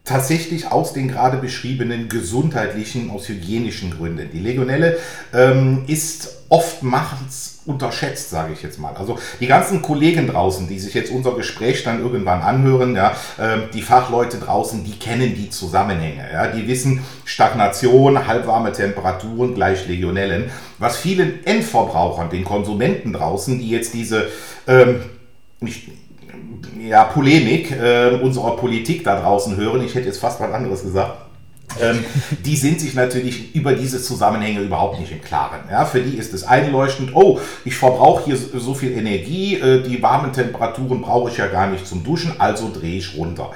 Tatsächlich 0.05 0.71
aus 0.71 0.93
den 0.93 1.07
gerade 1.07 1.37
beschriebenen 1.37 2.07
gesundheitlichen, 2.07 3.09
aus 3.09 3.27
hygienischen 3.27 3.91
Gründen. 3.91 4.29
Die 4.31 4.39
Legionelle 4.39 4.97
ähm, 5.33 5.83
ist 5.87 6.43
oftmals 6.49 7.59
unterschätzt, 7.65 8.29
sage 8.29 8.53
ich 8.53 8.61
jetzt 8.61 8.79
mal. 8.79 8.93
Also 8.95 9.17
die 9.39 9.47
ganzen 9.47 9.81
Kollegen 9.81 10.27
draußen, 10.27 10.67
die 10.67 10.77
sich 10.77 10.93
jetzt 10.93 11.11
unser 11.11 11.35
Gespräch 11.35 11.83
dann 11.83 11.99
irgendwann 11.99 12.41
anhören, 12.41 12.95
ja, 12.95 13.15
äh, 13.39 13.57
die 13.73 13.81
Fachleute 13.81 14.37
draußen, 14.37 14.83
die 14.83 14.97
kennen 14.99 15.33
die 15.33 15.49
Zusammenhänge. 15.49 16.29
Ja, 16.31 16.47
die 16.47 16.67
wissen 16.67 17.03
Stagnation, 17.23 18.27
halbwarme 18.27 18.71
Temperaturen 18.71 19.55
gleich 19.55 19.87
Legionellen. 19.87 20.51
Was 20.77 20.97
vielen 20.97 21.43
Endverbrauchern, 21.45 22.29
den 22.29 22.43
Konsumenten 22.43 23.13
draußen, 23.13 23.57
die 23.57 23.69
jetzt 23.69 23.95
diese 23.95 24.27
ähm, 24.67 25.01
nicht, 25.59 25.89
ja, 26.79 27.03
Polemik 27.03 27.71
äh, 27.71 28.19
unserer 28.21 28.55
Politik 28.55 29.03
da 29.03 29.19
draußen 29.19 29.55
hören, 29.55 29.83
ich 29.83 29.95
hätte 29.95 30.07
jetzt 30.07 30.19
fast 30.19 30.39
was 30.39 30.51
anderes 30.51 30.83
gesagt, 30.83 31.17
ähm, 31.81 32.03
die 32.45 32.55
sind 32.55 32.79
sich 32.79 32.93
natürlich 32.93 33.53
über 33.55 33.73
diese 33.73 34.01
Zusammenhänge 34.01 34.61
überhaupt 34.61 34.99
nicht 34.99 35.11
im 35.11 35.21
Klaren. 35.21 35.61
Ja, 35.69 35.85
für 35.85 36.01
die 36.01 36.17
ist 36.17 36.33
es 36.33 36.43
einleuchtend, 36.43 37.11
oh, 37.13 37.39
ich 37.63 37.75
verbrauche 37.75 38.25
hier 38.25 38.37
so 38.37 38.73
viel 38.73 38.91
Energie, 38.91 39.55
äh, 39.55 39.81
die 39.81 40.01
warmen 40.01 40.31
Temperaturen 40.31 41.01
brauche 41.01 41.29
ich 41.29 41.37
ja 41.37 41.47
gar 41.47 41.67
nicht 41.67 41.85
zum 41.85 42.03
Duschen, 42.03 42.33
also 42.39 42.71
drehe 42.71 42.97
ich 42.97 43.17
runter. 43.17 43.51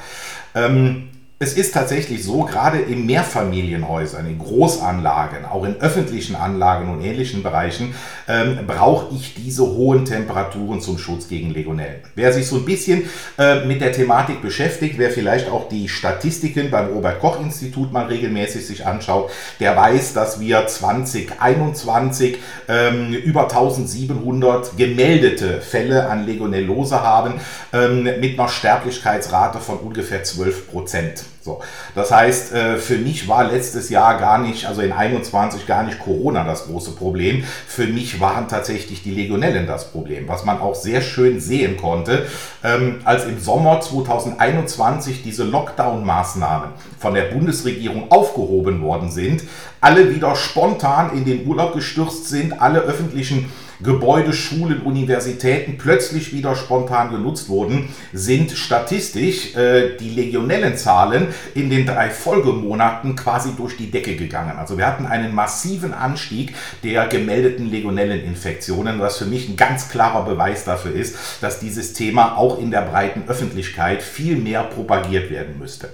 Ähm, 0.55 1.08
es 1.41 1.53
ist 1.53 1.73
tatsächlich 1.73 2.21
so, 2.21 2.43
gerade 2.43 2.79
in 2.79 3.05
Mehrfamilienhäusern, 3.05 4.27
in 4.27 4.37
Großanlagen, 4.39 5.45
auch 5.45 5.63
in 5.63 5.77
öffentlichen 5.77 6.35
Anlagen 6.35 6.89
und 6.89 7.01
ähnlichen 7.01 7.43
Bereichen, 7.43 7.95
ähm, 8.27 8.59
brauche 8.67 9.15
ich 9.15 9.35
diese 9.35 9.63
hohen 9.63 10.03
Temperaturen 10.03 10.81
zum 10.81 10.97
Schutz 10.97 11.29
gegen 11.29 11.51
Legionellen. 11.51 12.01
Wer 12.15 12.33
sich 12.33 12.45
so 12.45 12.57
ein 12.57 12.65
bisschen 12.65 13.03
äh, 13.37 13.63
mit 13.63 13.79
der 13.79 13.93
Thematik 13.93 14.41
beschäftigt, 14.41 14.95
wer 14.97 15.11
vielleicht 15.11 15.49
auch 15.49 15.69
die 15.69 15.87
Statistiken 15.87 16.71
beim 16.71 16.87
Robert 16.87 17.21
Koch 17.21 17.39
Institut 17.39 17.93
mal 17.93 18.07
regelmäßig 18.07 18.67
sich 18.67 18.85
anschaut, 18.85 19.31
der 19.61 19.77
weiß, 19.77 20.11
dass 20.11 20.41
wir 20.41 20.67
2021 20.67 22.37
ähm, 22.67 23.13
über 23.13 23.43
1700 23.43 24.75
gemeldete 24.75 25.61
Fälle 25.61 26.09
an 26.09 26.25
Legionellose 26.25 27.01
haben, 27.01 27.35
ähm, 27.71 28.03
mit 28.03 28.37
einer 28.37 28.49
Sterblichkeitsrate 28.49 29.59
von 29.59 29.77
ungefähr 29.77 30.25
12 30.25 30.69
Prozent. 30.69 31.28
So, 31.49 31.61
das 31.95 32.11
heißt, 32.11 32.53
äh, 32.53 32.77
für 32.77 32.99
mich 32.99 33.27
war 33.27 33.49
letztes 33.49 33.89
Jahr 33.89 34.19
gar 34.19 34.37
nicht, 34.37 34.67
also 34.67 34.81
in 34.81 34.91
21 34.91 35.65
gar 35.65 35.81
nicht 35.81 35.97
Corona 35.97 36.43
das 36.43 36.65
große 36.65 36.91
Problem. 36.91 37.43
Für 37.67 37.87
mich 37.87 38.19
waren 38.19 38.47
tatsächlich 38.47 39.01
die 39.01 39.09
Legionellen 39.11 39.65
das 39.65 39.91
Problem, 39.91 40.27
was 40.27 40.45
man 40.45 40.59
auch 40.59 40.75
sehr 40.75 41.01
schön 41.01 41.39
sehen 41.39 41.77
konnte, 41.77 42.27
ähm, 42.63 42.99
als 43.03 43.25
im 43.25 43.39
Sommer 43.39 43.81
2021 43.81 45.23
diese 45.23 45.43
Lockdown-Maßnahmen 45.43 46.69
von 46.99 47.15
der 47.15 47.23
Bundesregierung 47.23 48.11
aufgehoben 48.11 48.83
worden 48.83 49.09
sind, 49.09 49.43
alle 49.81 50.13
wieder 50.13 50.35
spontan 50.35 51.13
in 51.13 51.25
den 51.25 51.47
Urlaub 51.47 51.73
gestürzt 51.73 52.29
sind, 52.29 52.61
alle 52.61 52.81
öffentlichen 52.81 53.49
Gebäude, 53.81 54.33
Schulen, 54.33 54.81
Universitäten 54.81 55.77
plötzlich 55.77 56.33
wieder 56.33 56.55
spontan 56.55 57.11
genutzt 57.11 57.47
wurden, 57.47 57.89
sind 58.11 58.51
statistisch 58.51 59.55
äh, 59.55 59.95
die 59.97 60.09
Legionellenzahlen 60.09 61.27
in 61.55 61.69
den 61.69 61.85
drei 61.85 62.09
Folgemonaten 62.09 63.15
quasi 63.15 63.51
durch 63.55 63.77
die 63.77 63.89
Decke 63.89 64.17
gegangen. 64.17 64.57
Also 64.57 64.77
wir 64.77 64.85
hatten 64.85 65.05
einen 65.05 65.33
massiven 65.33 65.93
Anstieg 65.93 66.53
der 66.83 67.07
gemeldeten 67.07 67.69
Legionelleninfektionen, 67.69 68.99
was 68.99 69.17
für 69.17 69.25
mich 69.25 69.47
ein 69.47 69.55
ganz 69.55 69.87
klarer 69.87 70.25
Beweis 70.25 70.65
dafür 70.65 70.93
ist, 70.93 71.15
dass 71.39 71.59
dieses 71.59 71.93
Thema 71.93 72.37
auch 72.37 72.59
in 72.59 72.71
der 72.71 72.81
breiten 72.81 73.23
Öffentlichkeit 73.29 74.03
viel 74.03 74.35
mehr 74.35 74.63
propagiert 74.63 75.29
werden 75.29 75.57
müsste. 75.57 75.89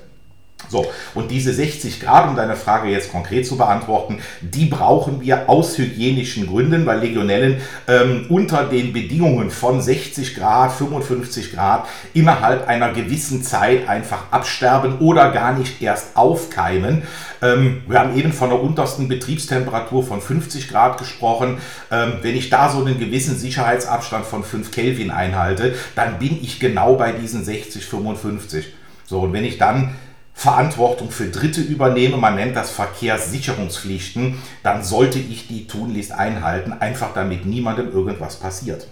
So, 0.69 0.85
und 1.13 1.29
diese 1.31 1.53
60 1.53 2.01
Grad, 2.01 2.27
um 2.27 2.35
deine 2.35 2.55
Frage 2.55 2.89
jetzt 2.89 3.11
konkret 3.11 3.45
zu 3.45 3.57
beantworten, 3.57 4.19
die 4.41 4.65
brauchen 4.65 5.21
wir 5.21 5.49
aus 5.49 5.77
hygienischen 5.77 6.47
Gründen, 6.47 6.85
weil 6.85 6.99
Legionellen 6.99 7.61
ähm, 7.87 8.25
unter 8.29 8.63
den 8.65 8.93
Bedingungen 8.93 9.51
von 9.51 9.81
60 9.81 10.35
Grad, 10.35 10.71
55 10.71 11.53
Grad 11.53 11.87
innerhalb 12.13 12.67
einer 12.67 12.93
gewissen 12.93 13.43
Zeit 13.43 13.87
einfach 13.87 14.31
absterben 14.31 14.99
oder 14.99 15.31
gar 15.31 15.57
nicht 15.57 15.81
erst 15.81 16.15
aufkeimen. 16.17 17.03
Ähm, 17.41 17.83
wir 17.87 17.99
haben 17.99 18.17
eben 18.17 18.33
von 18.33 18.49
der 18.49 18.61
untersten 18.61 19.07
Betriebstemperatur 19.07 20.03
von 20.03 20.21
50 20.21 20.67
Grad 20.69 20.97
gesprochen. 20.97 21.57
Ähm, 21.91 22.13
wenn 22.21 22.35
ich 22.35 22.49
da 22.49 22.69
so 22.69 22.79
einen 22.79 22.97
gewissen 22.97 23.37
Sicherheitsabstand 23.37 24.25
von 24.25 24.43
5 24.43 24.71
Kelvin 24.71 25.11
einhalte, 25.11 25.75
dann 25.95 26.17
bin 26.17 26.39
ich 26.41 26.59
genau 26.59 26.95
bei 26.95 27.11
diesen 27.11 27.43
60, 27.43 27.85
55. 27.85 28.73
So, 29.05 29.19
und 29.21 29.33
wenn 29.33 29.43
ich 29.43 29.59
dann 29.59 29.93
Verantwortung 30.35 31.09
für 31.09 31.29
Dritte 31.29 31.61
übernehme, 31.61 32.17
man 32.17 32.35
nennt 32.35 32.55
das 32.55 32.69
Verkehrssicherungspflichten, 32.69 34.37
dann 34.63 34.83
sollte 34.83 35.17
ich 35.17 35.47
die 35.47 35.65
tunlichst 35.65 36.11
einhalten, 36.11 36.73
einfach 36.73 37.13
damit 37.13 37.45
niemandem 37.45 37.91
irgendwas 37.91 38.35
passiert. 38.35 38.85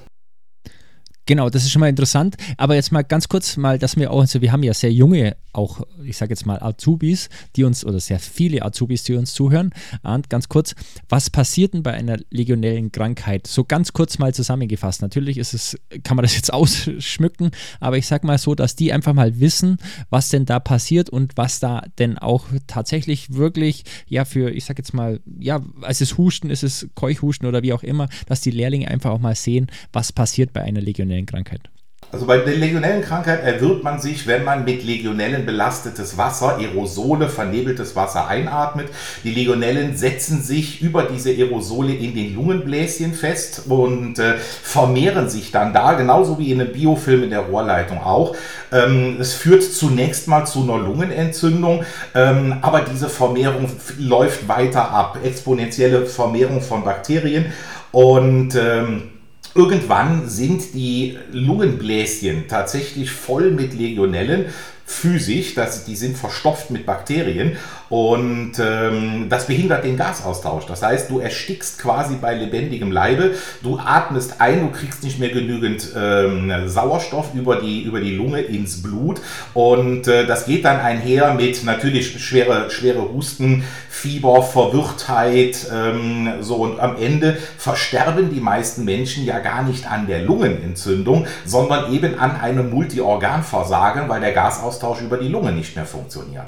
Genau, 1.26 1.50
das 1.50 1.64
ist 1.64 1.72
schon 1.72 1.80
mal 1.80 1.90
interessant. 1.90 2.36
Aber 2.58 2.76
jetzt 2.76 2.92
mal 2.92 3.04
ganz 3.04 3.30
kurz 3.30 3.56
mal, 3.56 3.80
dass 3.80 3.96
wir 3.96 4.12
auch, 4.12 4.20
also 4.20 4.42
wir 4.42 4.52
haben 4.52 4.64
ja 4.64 4.74
sehr 4.74 4.92
junge, 4.92 5.38
auch 5.54 5.82
ich 6.04 6.18
sage 6.18 6.32
jetzt 6.32 6.46
mal 6.46 6.62
Azubis, 6.62 7.30
die 7.56 7.64
uns, 7.64 7.86
oder 7.86 8.00
sehr 8.00 8.20
viele 8.20 8.64
Azubis, 8.64 9.04
die 9.04 9.14
uns 9.14 9.34
zuhören. 9.34 9.72
Und 10.02 10.30
ganz 10.30 10.50
kurz, 10.50 10.76
was 11.08 11.30
passiert 11.30 11.74
denn 11.74 11.84
bei 11.84 11.94
einer 11.94 12.18
legionellen 12.30 12.92
Krankheit? 12.92 13.48
So 13.48 13.64
ganz 13.64 13.94
kurz 13.94 14.20
mal 14.20 14.34
zusammengefasst. 14.34 15.02
Natürlich 15.02 15.38
ist 15.38 15.54
es, 15.54 15.78
kann 16.04 16.18
man 16.18 16.24
das 16.24 16.36
jetzt 16.36 16.52
ausschmücken, 16.54 17.52
aber 17.80 17.98
ich 17.98 18.08
sage 18.08 18.28
mal 18.28 18.38
so, 18.38 18.54
dass 18.54 18.76
die 18.76 18.92
einfach 18.92 19.14
mal 19.14 19.40
wissen, 19.40 19.78
was 20.10 20.30
denn 20.30 20.46
da 20.46 20.60
passiert 20.60 21.10
und 21.10 21.38
was 21.38 21.60
da 21.60 21.84
denn 22.00 22.18
auch 22.18 22.48
tatsächlich 22.68 23.34
wirklich, 23.34 23.84
ja, 24.08 24.26
für, 24.26 24.50
ich 24.50 24.66
sage 24.66 24.80
jetzt 24.80 24.94
mal, 24.94 25.22
ja, 25.40 25.62
es 25.88 26.02
ist 26.02 26.18
Husten, 26.18 26.50
es 26.50 26.64
ist 26.64 26.90
Keuchhusten 26.96 27.48
oder 27.48 27.64
wie 27.64 27.74
auch 27.74 27.84
immer, 27.84 28.10
dass 28.26 28.42
die 28.42 28.52
Lehrlinge 28.52 28.90
einfach 28.90 29.12
auch 29.12 29.20
mal 29.20 29.36
sehen, 29.36 29.68
was 29.94 30.12
passiert 30.12 30.52
bei 30.52 30.62
einer 30.62 30.82
legionellen 30.82 31.13
Legionellenkrankheit? 31.14 31.70
Also 32.12 32.28
bei 32.28 32.38
der 32.38 32.54
Legionellenkrankheit 32.54 33.44
erwirbt 33.44 33.84
man 33.84 34.00
sich, 34.00 34.28
wenn 34.28 34.44
man 34.44 34.66
mit 34.66 34.84
Legionellen 34.84 35.48
belastetes 35.48 36.16
Wasser, 36.16 36.58
Aerosole, 36.60 37.28
vernebeltes 37.28 37.96
Wasser 37.96 38.28
einatmet. 38.28 38.90
Die 39.24 39.32
Legionellen 39.32 39.98
setzen 39.98 40.44
sich 40.44 40.82
über 40.82 41.04
diese 41.04 41.32
Aerosole 41.32 41.92
in 41.92 42.14
den 42.14 42.36
Lungenbläschen 42.36 43.14
fest 43.14 43.64
und 43.68 44.20
äh, 44.20 44.36
vermehren 44.38 45.28
sich 45.28 45.52
dann 45.52 45.74
da, 45.74 45.94
genauso 45.94 46.38
wie 46.38 46.52
in 46.52 46.62
einem 46.62 46.72
Biofilm 46.72 47.24
in 47.24 47.30
der 47.32 47.40
Rohrleitung 47.40 47.98
auch. 47.98 48.36
Ähm, 48.72 49.18
es 49.20 49.34
führt 49.34 49.64
zunächst 49.64 50.28
mal 50.28 50.46
zu 50.46 50.62
einer 50.62 50.78
Lungenentzündung, 50.78 51.84
ähm, 52.14 52.58
aber 52.62 52.82
diese 52.82 53.10
Vermehrung 53.10 53.68
läuft 53.98 54.48
weiter 54.48 54.92
ab. 54.92 55.18
Exponentielle 55.24 56.06
Vermehrung 56.06 56.62
von 56.62 56.84
Bakterien 56.84 57.54
und 57.92 58.54
ähm, 58.56 59.13
Irgendwann 59.56 60.30
sind 60.30 60.74
die 60.74 61.18
Lungenbläschen 61.32 62.48
tatsächlich 62.48 63.12
voll 63.12 63.52
mit 63.52 63.74
Legionellen 63.74 64.46
physisch, 64.86 65.56
das, 65.56 65.86
die 65.86 65.96
sind 65.96 66.18
verstopft 66.18 66.72
mit 66.72 66.86
Bakterien 66.86 67.58
und 67.94 68.54
ähm, 68.60 69.28
das 69.30 69.46
behindert 69.46 69.84
den 69.84 69.98
Gasaustausch. 69.98 70.66
Das 70.66 70.82
heißt, 70.82 71.12
du 71.12 71.20
erstickst 71.20 71.78
quasi 71.78 72.16
bei 72.16 72.34
lebendigem 72.34 72.92
Leibe, 72.92 73.36
du 73.62 73.78
atmest 73.78 74.42
ein, 74.42 74.62
du 74.62 74.72
kriegst 74.72 75.04
nicht 75.04 75.20
mehr 75.20 75.30
genügend 75.30 75.90
ähm, 75.96 76.52
Sauerstoff 76.66 77.36
über 77.36 77.58
die, 77.58 77.84
über 77.84 78.02
die 78.02 78.16
Lunge 78.16 78.42
ins 78.42 78.82
Blut 78.82 79.22
und 79.54 80.08
äh, 80.08 80.26
das 80.26 80.48
geht 80.48 80.66
dann 80.66 80.80
einher 80.80 81.36
mit 81.36 81.64
natürlich 81.66 82.20
schwere, 82.20 82.72
schwere 82.72 83.14
Husten, 83.14 83.64
Fieber, 83.92 84.42
Verwirrtheit, 84.42 85.68
ähm, 85.72 86.34
so 86.40 86.56
und 86.56 86.80
am 86.80 86.98
Ende 86.98 87.38
versterben 87.60 88.34
die 88.34 88.42
meisten 88.42 88.86
Menschen 88.86 89.24
ja 89.24 89.38
gar 89.38 89.62
nicht 89.62 89.86
an 89.86 90.08
der 90.08 90.24
Lungenentzündung, 90.24 91.28
sondern 91.46 91.94
eben 91.94 92.18
an 92.18 92.42
einem 92.42 92.72
Multiorganversagen, 92.72 94.10
weil 94.10 94.20
der 94.20 94.32
Gasaustausch 94.32 95.02
über 95.02 95.18
die 95.18 95.28
Lunge 95.28 95.52
nicht 95.52 95.76
mehr 95.76 95.86
funktioniert. 95.86 96.46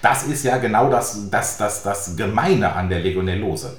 Das 0.00 0.22
ist 0.22 0.44
ja 0.44 0.58
genau 0.58 0.75
genau 0.76 0.90
das, 0.90 1.30
das, 1.30 1.58
das, 1.58 1.82
das 1.82 2.16
Gemeine 2.16 2.72
an 2.72 2.88
der 2.88 3.00
Legionellose. 3.00 3.76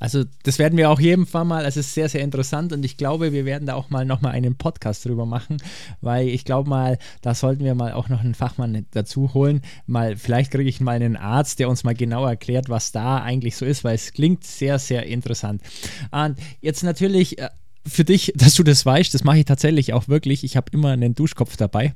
Also 0.00 0.24
das 0.42 0.58
werden 0.58 0.76
wir 0.76 0.90
auch 0.90 1.00
jeden 1.00 1.24
Fall 1.24 1.46
mal, 1.46 1.64
es 1.64 1.78
ist 1.78 1.94
sehr, 1.94 2.10
sehr 2.10 2.20
interessant 2.20 2.74
und 2.74 2.84
ich 2.84 2.98
glaube, 2.98 3.32
wir 3.32 3.46
werden 3.46 3.64
da 3.64 3.74
auch 3.74 3.88
mal 3.88 4.04
nochmal 4.04 4.32
einen 4.32 4.56
Podcast 4.56 5.06
drüber 5.06 5.24
machen, 5.24 5.56
weil 6.02 6.28
ich 6.28 6.44
glaube 6.44 6.68
mal, 6.68 6.98
da 7.22 7.34
sollten 7.34 7.64
wir 7.64 7.74
mal 7.74 7.92
auch 7.92 8.10
noch 8.10 8.20
einen 8.20 8.34
Fachmann 8.34 8.84
dazu 8.90 9.32
holen. 9.32 9.62
Mal, 9.86 10.16
vielleicht 10.16 10.50
kriege 10.50 10.68
ich 10.68 10.80
mal 10.82 10.96
einen 10.96 11.16
Arzt, 11.16 11.58
der 11.58 11.70
uns 11.70 11.84
mal 11.84 11.94
genau 11.94 12.26
erklärt, 12.26 12.68
was 12.68 12.92
da 12.92 13.22
eigentlich 13.22 13.56
so 13.56 13.64
ist, 13.64 13.82
weil 13.82 13.94
es 13.94 14.12
klingt 14.12 14.44
sehr, 14.44 14.78
sehr 14.78 15.06
interessant. 15.06 15.62
Und 16.10 16.38
jetzt 16.60 16.82
natürlich 16.82 17.38
äh, 17.38 17.48
für 17.86 18.04
dich, 18.04 18.32
dass 18.36 18.54
du 18.54 18.62
das 18.62 18.84
weißt, 18.84 19.12
das 19.14 19.24
mache 19.24 19.38
ich 19.38 19.44
tatsächlich 19.44 19.92
auch 19.92 20.08
wirklich. 20.08 20.44
Ich 20.44 20.56
habe 20.56 20.66
immer 20.72 20.90
einen 20.90 21.14
Duschkopf 21.14 21.56
dabei. 21.56 21.92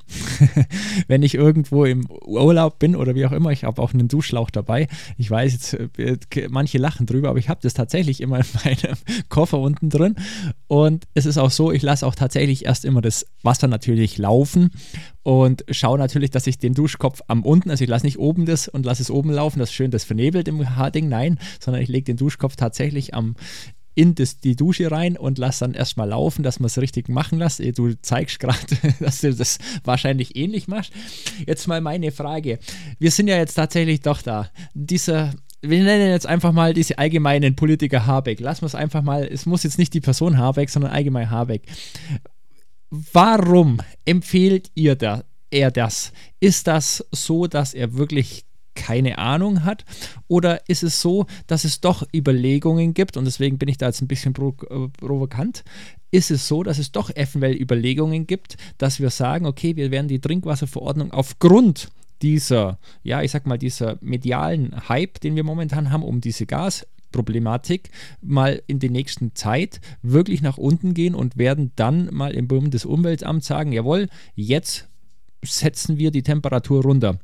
Wenn 1.08 1.22
ich 1.22 1.34
irgendwo 1.34 1.84
im 1.84 2.06
Urlaub 2.10 2.78
bin 2.78 2.96
oder 2.96 3.14
wie 3.14 3.26
auch 3.26 3.32
immer, 3.32 3.50
ich 3.50 3.64
habe 3.64 3.80
auch 3.80 3.92
einen 3.92 4.08
Duschlauch 4.08 4.50
dabei. 4.50 4.88
Ich 5.16 5.30
weiß 5.30 5.52
jetzt, 5.52 5.98
äh, 5.98 6.48
manche 6.48 6.78
lachen 6.78 7.06
drüber, 7.06 7.30
aber 7.30 7.38
ich 7.38 7.48
habe 7.48 7.60
das 7.62 7.74
tatsächlich 7.74 8.20
immer 8.20 8.38
in 8.38 8.44
meinem 8.64 8.96
Koffer 9.28 9.58
unten 9.58 9.90
drin. 9.90 10.16
Und 10.66 11.06
es 11.14 11.26
ist 11.26 11.38
auch 11.38 11.50
so, 11.50 11.72
ich 11.72 11.82
lasse 11.82 12.06
auch 12.06 12.14
tatsächlich 12.14 12.64
erst 12.66 12.84
immer 12.84 13.00
das 13.00 13.26
Wasser 13.42 13.68
natürlich 13.68 14.18
laufen 14.18 14.70
und 15.22 15.64
schaue 15.70 15.98
natürlich, 15.98 16.30
dass 16.30 16.46
ich 16.46 16.58
den 16.58 16.74
Duschkopf 16.74 17.20
am 17.26 17.42
unten, 17.42 17.70
also 17.70 17.84
ich 17.84 17.90
lasse 17.90 18.06
nicht 18.06 18.18
oben 18.18 18.46
das 18.46 18.66
und 18.68 18.84
lasse 18.84 19.02
es 19.02 19.10
oben 19.10 19.30
laufen, 19.30 19.58
das 19.58 19.70
ist 19.70 19.74
schön 19.74 19.90
das 19.90 20.04
vernebelt 20.04 20.48
im 20.48 20.76
Haarding, 20.76 21.08
nein, 21.08 21.38
sondern 21.60 21.82
ich 21.82 21.88
lege 21.88 22.04
den 22.04 22.16
Duschkopf 22.16 22.56
tatsächlich 22.56 23.14
am 23.14 23.34
in 23.98 24.14
das, 24.14 24.38
die 24.38 24.54
Dusche 24.54 24.92
rein 24.92 25.16
und 25.16 25.38
lass 25.38 25.58
dann 25.58 25.74
erstmal 25.74 26.10
laufen, 26.10 26.44
dass 26.44 26.60
man 26.60 26.66
es 26.66 26.78
richtig 26.78 27.08
machen 27.08 27.40
lässt. 27.40 27.60
Du 27.76 27.94
zeigst 28.00 28.38
gerade, 28.38 28.56
dass 29.00 29.22
du 29.22 29.34
das 29.34 29.58
wahrscheinlich 29.82 30.36
ähnlich 30.36 30.68
machst. 30.68 30.92
Jetzt 31.48 31.66
mal 31.66 31.80
meine 31.80 32.12
Frage. 32.12 32.60
Wir 33.00 33.10
sind 33.10 33.26
ja 33.26 33.36
jetzt 33.36 33.54
tatsächlich 33.54 34.00
doch 34.00 34.22
da. 34.22 34.52
Dieser 34.72 35.34
wir 35.62 35.82
nennen 35.82 36.10
jetzt 36.12 36.26
einfach 36.26 36.52
mal 36.52 36.72
diese 36.72 36.98
allgemeinen 36.98 37.56
Politiker 37.56 38.06
Habeck. 38.06 38.38
Lassen 38.38 38.62
wir 38.62 38.68
es 38.68 38.76
einfach 38.76 39.02
mal, 39.02 39.24
es 39.24 39.44
muss 39.46 39.64
jetzt 39.64 39.78
nicht 39.78 39.92
die 39.92 40.00
Person 40.00 40.38
Habeck, 40.38 40.70
sondern 40.70 40.92
allgemein 40.92 41.32
Habeck. 41.32 41.62
Warum 42.90 43.78
empfehlt 44.04 44.70
ihr 44.76 44.94
da, 44.94 45.24
er 45.50 45.72
das? 45.72 46.12
Ist 46.38 46.68
das 46.68 47.04
so, 47.10 47.48
dass 47.48 47.74
er 47.74 47.94
wirklich 47.94 48.44
keine 48.78 49.18
Ahnung 49.18 49.64
hat? 49.64 49.84
Oder 50.28 50.68
ist 50.68 50.84
es 50.84 51.02
so, 51.02 51.26
dass 51.48 51.64
es 51.64 51.80
doch 51.80 52.06
Überlegungen 52.14 52.94
gibt, 52.94 53.16
und 53.16 53.24
deswegen 53.24 53.58
bin 53.58 53.68
ich 53.68 53.76
da 53.76 53.86
jetzt 53.86 54.00
ein 54.00 54.08
bisschen 54.08 54.34
äh, 54.34 54.88
provokant, 54.96 55.64
ist 56.10 56.30
es 56.30 56.46
so, 56.48 56.62
dass 56.62 56.78
es 56.78 56.92
doch 56.92 57.10
eventuell 57.10 57.60
Überlegungen 57.60 58.26
gibt, 58.26 58.56
dass 58.78 59.00
wir 59.00 59.10
sagen, 59.10 59.46
okay, 59.46 59.76
wir 59.76 59.90
werden 59.90 60.08
die 60.08 60.20
Trinkwasserverordnung 60.20 61.12
aufgrund 61.12 61.88
dieser, 62.22 62.78
ja, 63.02 63.20
ich 63.22 63.32
sag 63.32 63.46
mal, 63.46 63.58
dieser 63.58 63.98
medialen 64.00 64.88
Hype, 64.88 65.20
den 65.20 65.36
wir 65.36 65.44
momentan 65.44 65.90
haben, 65.90 66.02
um 66.02 66.20
diese 66.20 66.46
Gasproblematik 66.46 67.90
mal 68.22 68.62
in 68.66 68.78
der 68.78 68.90
nächsten 68.90 69.34
Zeit 69.34 69.80
wirklich 70.02 70.40
nach 70.40 70.56
unten 70.56 70.94
gehen 70.94 71.14
und 71.14 71.36
werden 71.36 71.72
dann 71.76 72.08
mal 72.12 72.32
im 72.32 72.48
Bundesumweltamt 72.48 73.44
sagen, 73.44 73.72
jawohl, 73.72 74.08
jetzt 74.34 74.88
setzen 75.44 75.98
wir 75.98 76.10
die 76.10 76.22
Temperatur 76.22 76.82
runter. 76.82 77.18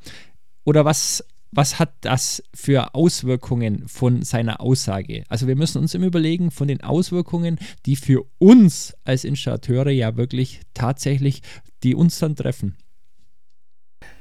Oder 0.64 0.84
was 0.84 1.24
was 1.54 1.78
hat 1.78 1.94
das 2.00 2.42
für 2.52 2.94
Auswirkungen 2.94 3.86
von 3.86 4.22
seiner 4.22 4.60
Aussage? 4.60 5.24
Also 5.28 5.46
wir 5.46 5.56
müssen 5.56 5.78
uns 5.78 5.94
immer 5.94 6.06
überlegen 6.06 6.50
von 6.50 6.68
den 6.68 6.82
Auswirkungen, 6.82 7.58
die 7.86 7.96
für 7.96 8.24
uns 8.38 8.94
als 9.04 9.24
Installateure 9.24 9.90
ja 9.90 10.16
wirklich 10.16 10.60
tatsächlich, 10.74 11.42
die 11.82 11.94
uns 11.94 12.18
dann 12.18 12.36
treffen. 12.36 12.76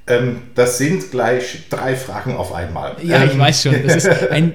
Ähm, 0.05 0.41
das 0.53 0.77
sind 0.77 1.11
gleich 1.11 1.69
drei 1.69 1.95
Fragen 1.95 2.35
auf 2.35 2.51
einmal. 2.53 2.97
Ja, 3.03 3.23
ich 3.23 3.33
ähm, 3.33 3.39
weiß 3.39 3.63
schon. 3.63 3.75
Ein, 4.31 4.53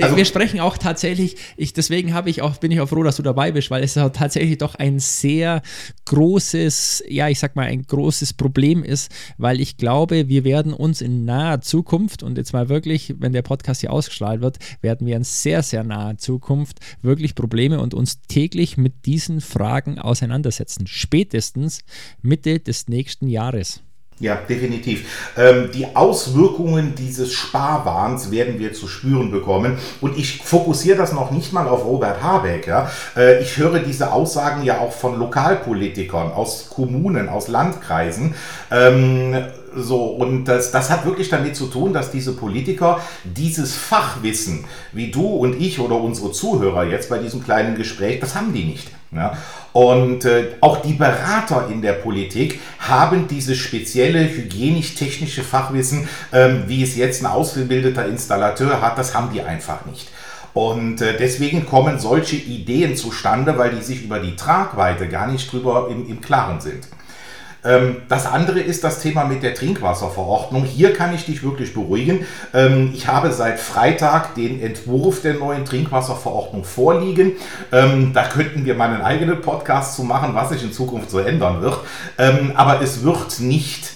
also, 0.00 0.16
wir 0.16 0.24
sprechen 0.24 0.58
auch 0.58 0.78
tatsächlich, 0.78 1.36
ich, 1.56 1.72
deswegen 1.72 2.12
habe 2.12 2.28
ich 2.28 2.42
auch, 2.42 2.56
bin 2.56 2.72
ich 2.72 2.80
auch 2.80 2.88
froh, 2.88 3.04
dass 3.04 3.16
du 3.16 3.22
dabei 3.22 3.52
bist, 3.52 3.70
weil 3.70 3.84
es 3.84 3.94
tatsächlich 3.94 4.58
doch 4.58 4.74
ein 4.74 4.98
sehr 4.98 5.62
großes, 6.06 7.04
ja, 7.08 7.28
ich 7.28 7.38
sag 7.38 7.54
mal, 7.54 7.66
ein 7.66 7.82
großes 7.82 8.32
Problem 8.32 8.82
ist, 8.82 9.12
weil 9.38 9.60
ich 9.60 9.76
glaube, 9.76 10.28
wir 10.28 10.42
werden 10.42 10.72
uns 10.72 11.02
in 11.02 11.24
naher 11.24 11.60
Zukunft, 11.60 12.24
und 12.24 12.36
jetzt 12.36 12.52
mal 12.52 12.68
wirklich, 12.68 13.14
wenn 13.20 13.32
der 13.32 13.42
Podcast 13.42 13.82
hier 13.82 13.92
ausgestrahlt 13.92 14.40
wird, 14.40 14.58
werden 14.80 15.06
wir 15.06 15.14
in 15.14 15.24
sehr, 15.24 15.62
sehr 15.62 15.84
naher 15.84 16.18
Zukunft 16.18 16.80
wirklich 17.00 17.36
Probleme 17.36 17.78
und 17.78 17.94
uns 17.94 18.22
täglich 18.22 18.76
mit 18.76 19.06
diesen 19.06 19.40
Fragen 19.40 20.00
auseinandersetzen. 20.00 20.88
Spätestens 20.88 21.82
Mitte 22.22 22.58
des 22.58 22.88
nächsten 22.88 23.28
Jahres. 23.28 23.82
Ja, 24.20 24.34
definitiv. 24.34 25.32
Ähm, 25.38 25.70
die 25.72 25.96
Auswirkungen 25.96 26.94
dieses 26.94 27.32
Sparwahns 27.32 28.30
werden 28.30 28.58
wir 28.58 28.74
zu 28.74 28.86
spüren 28.86 29.30
bekommen. 29.30 29.78
Und 30.02 30.18
ich 30.18 30.42
fokussiere 30.42 30.98
das 30.98 31.14
noch 31.14 31.30
nicht 31.30 31.54
mal 31.54 31.66
auf 31.66 31.86
Robert 31.86 32.22
Habeck. 32.22 32.66
Ja? 32.66 32.90
Äh, 33.16 33.40
ich 33.40 33.56
höre 33.56 33.78
diese 33.78 34.12
Aussagen 34.12 34.62
ja 34.62 34.78
auch 34.78 34.92
von 34.92 35.18
Lokalpolitikern 35.18 36.32
aus 36.32 36.68
Kommunen, 36.68 37.30
aus 37.30 37.48
Landkreisen. 37.48 38.34
Ähm, 38.70 39.36
so, 39.74 40.04
und 40.04 40.44
das, 40.44 40.70
das 40.70 40.90
hat 40.90 41.06
wirklich 41.06 41.30
damit 41.30 41.56
zu 41.56 41.68
tun, 41.68 41.94
dass 41.94 42.10
diese 42.10 42.32
Politiker 42.32 43.00
dieses 43.24 43.74
Fachwissen, 43.74 44.66
wie 44.92 45.10
du 45.10 45.24
und 45.24 45.58
ich 45.58 45.80
oder 45.80 45.96
unsere 45.96 46.30
Zuhörer 46.30 46.84
jetzt 46.84 47.08
bei 47.08 47.16
diesem 47.16 47.42
kleinen 47.42 47.74
Gespräch, 47.74 48.20
das 48.20 48.34
haben 48.34 48.52
die 48.52 48.64
nicht. 48.64 48.90
Ja? 49.12 49.36
Und 49.72 50.24
äh, 50.24 50.48
auch 50.60 50.82
die 50.82 50.94
Berater 50.94 51.68
in 51.70 51.82
der 51.82 51.94
Politik 51.94 52.60
haben 52.78 53.28
dieses 53.28 53.58
spezielle 53.58 54.28
hygienisch-technische 54.28 55.42
Fachwissen, 55.42 56.08
ähm, 56.32 56.64
wie 56.66 56.82
es 56.82 56.96
jetzt 56.96 57.22
ein 57.22 57.26
ausgebildeter 57.26 58.06
Installateur 58.06 58.80
hat, 58.80 58.98
das 58.98 59.14
haben 59.14 59.30
die 59.32 59.42
einfach 59.42 59.84
nicht. 59.86 60.10
Und 60.52 61.00
äh, 61.00 61.16
deswegen 61.16 61.66
kommen 61.66 61.98
solche 61.98 62.36
Ideen 62.36 62.96
zustande, 62.96 63.56
weil 63.56 63.70
die 63.70 63.82
sich 63.82 64.02
über 64.02 64.18
die 64.18 64.34
Tragweite 64.34 65.08
gar 65.08 65.28
nicht 65.28 65.50
drüber 65.52 65.88
im, 65.90 66.08
im 66.08 66.20
Klaren 66.20 66.60
sind. 66.60 66.88
Ähm, 67.64 68.02
das 68.08 68.26
andere 68.26 68.60
ist 68.60 68.84
das 68.84 69.00
Thema 69.00 69.24
mit 69.24 69.42
der 69.42 69.54
Trinkwasserverordnung. 69.54 70.64
Hier 70.64 70.92
kann 70.92 71.14
ich 71.14 71.26
dich 71.26 71.42
wirklich 71.42 71.74
beruhigen. 71.74 72.26
Ähm, 72.54 72.92
ich 72.94 73.06
habe 73.06 73.32
seit 73.32 73.60
Freitag 73.60 74.34
den 74.34 74.62
Entwurf 74.62 75.22
der 75.22 75.34
neuen 75.34 75.64
Trinkwasserverordnung 75.64 76.64
vorliegen. 76.64 77.32
Ähm, 77.72 78.12
da 78.14 78.24
könnten 78.24 78.64
wir 78.64 78.74
mal 78.74 78.88
einen 78.88 79.02
eigenen 79.02 79.40
Podcast 79.40 79.96
zu 79.96 80.04
machen, 80.04 80.34
was 80.34 80.50
sich 80.50 80.62
in 80.62 80.72
Zukunft 80.72 81.10
so 81.10 81.18
ändern 81.18 81.60
wird. 81.62 81.78
aber 82.54 82.82
es 82.82 83.02
wird 83.02 83.40
nicht 83.40 83.92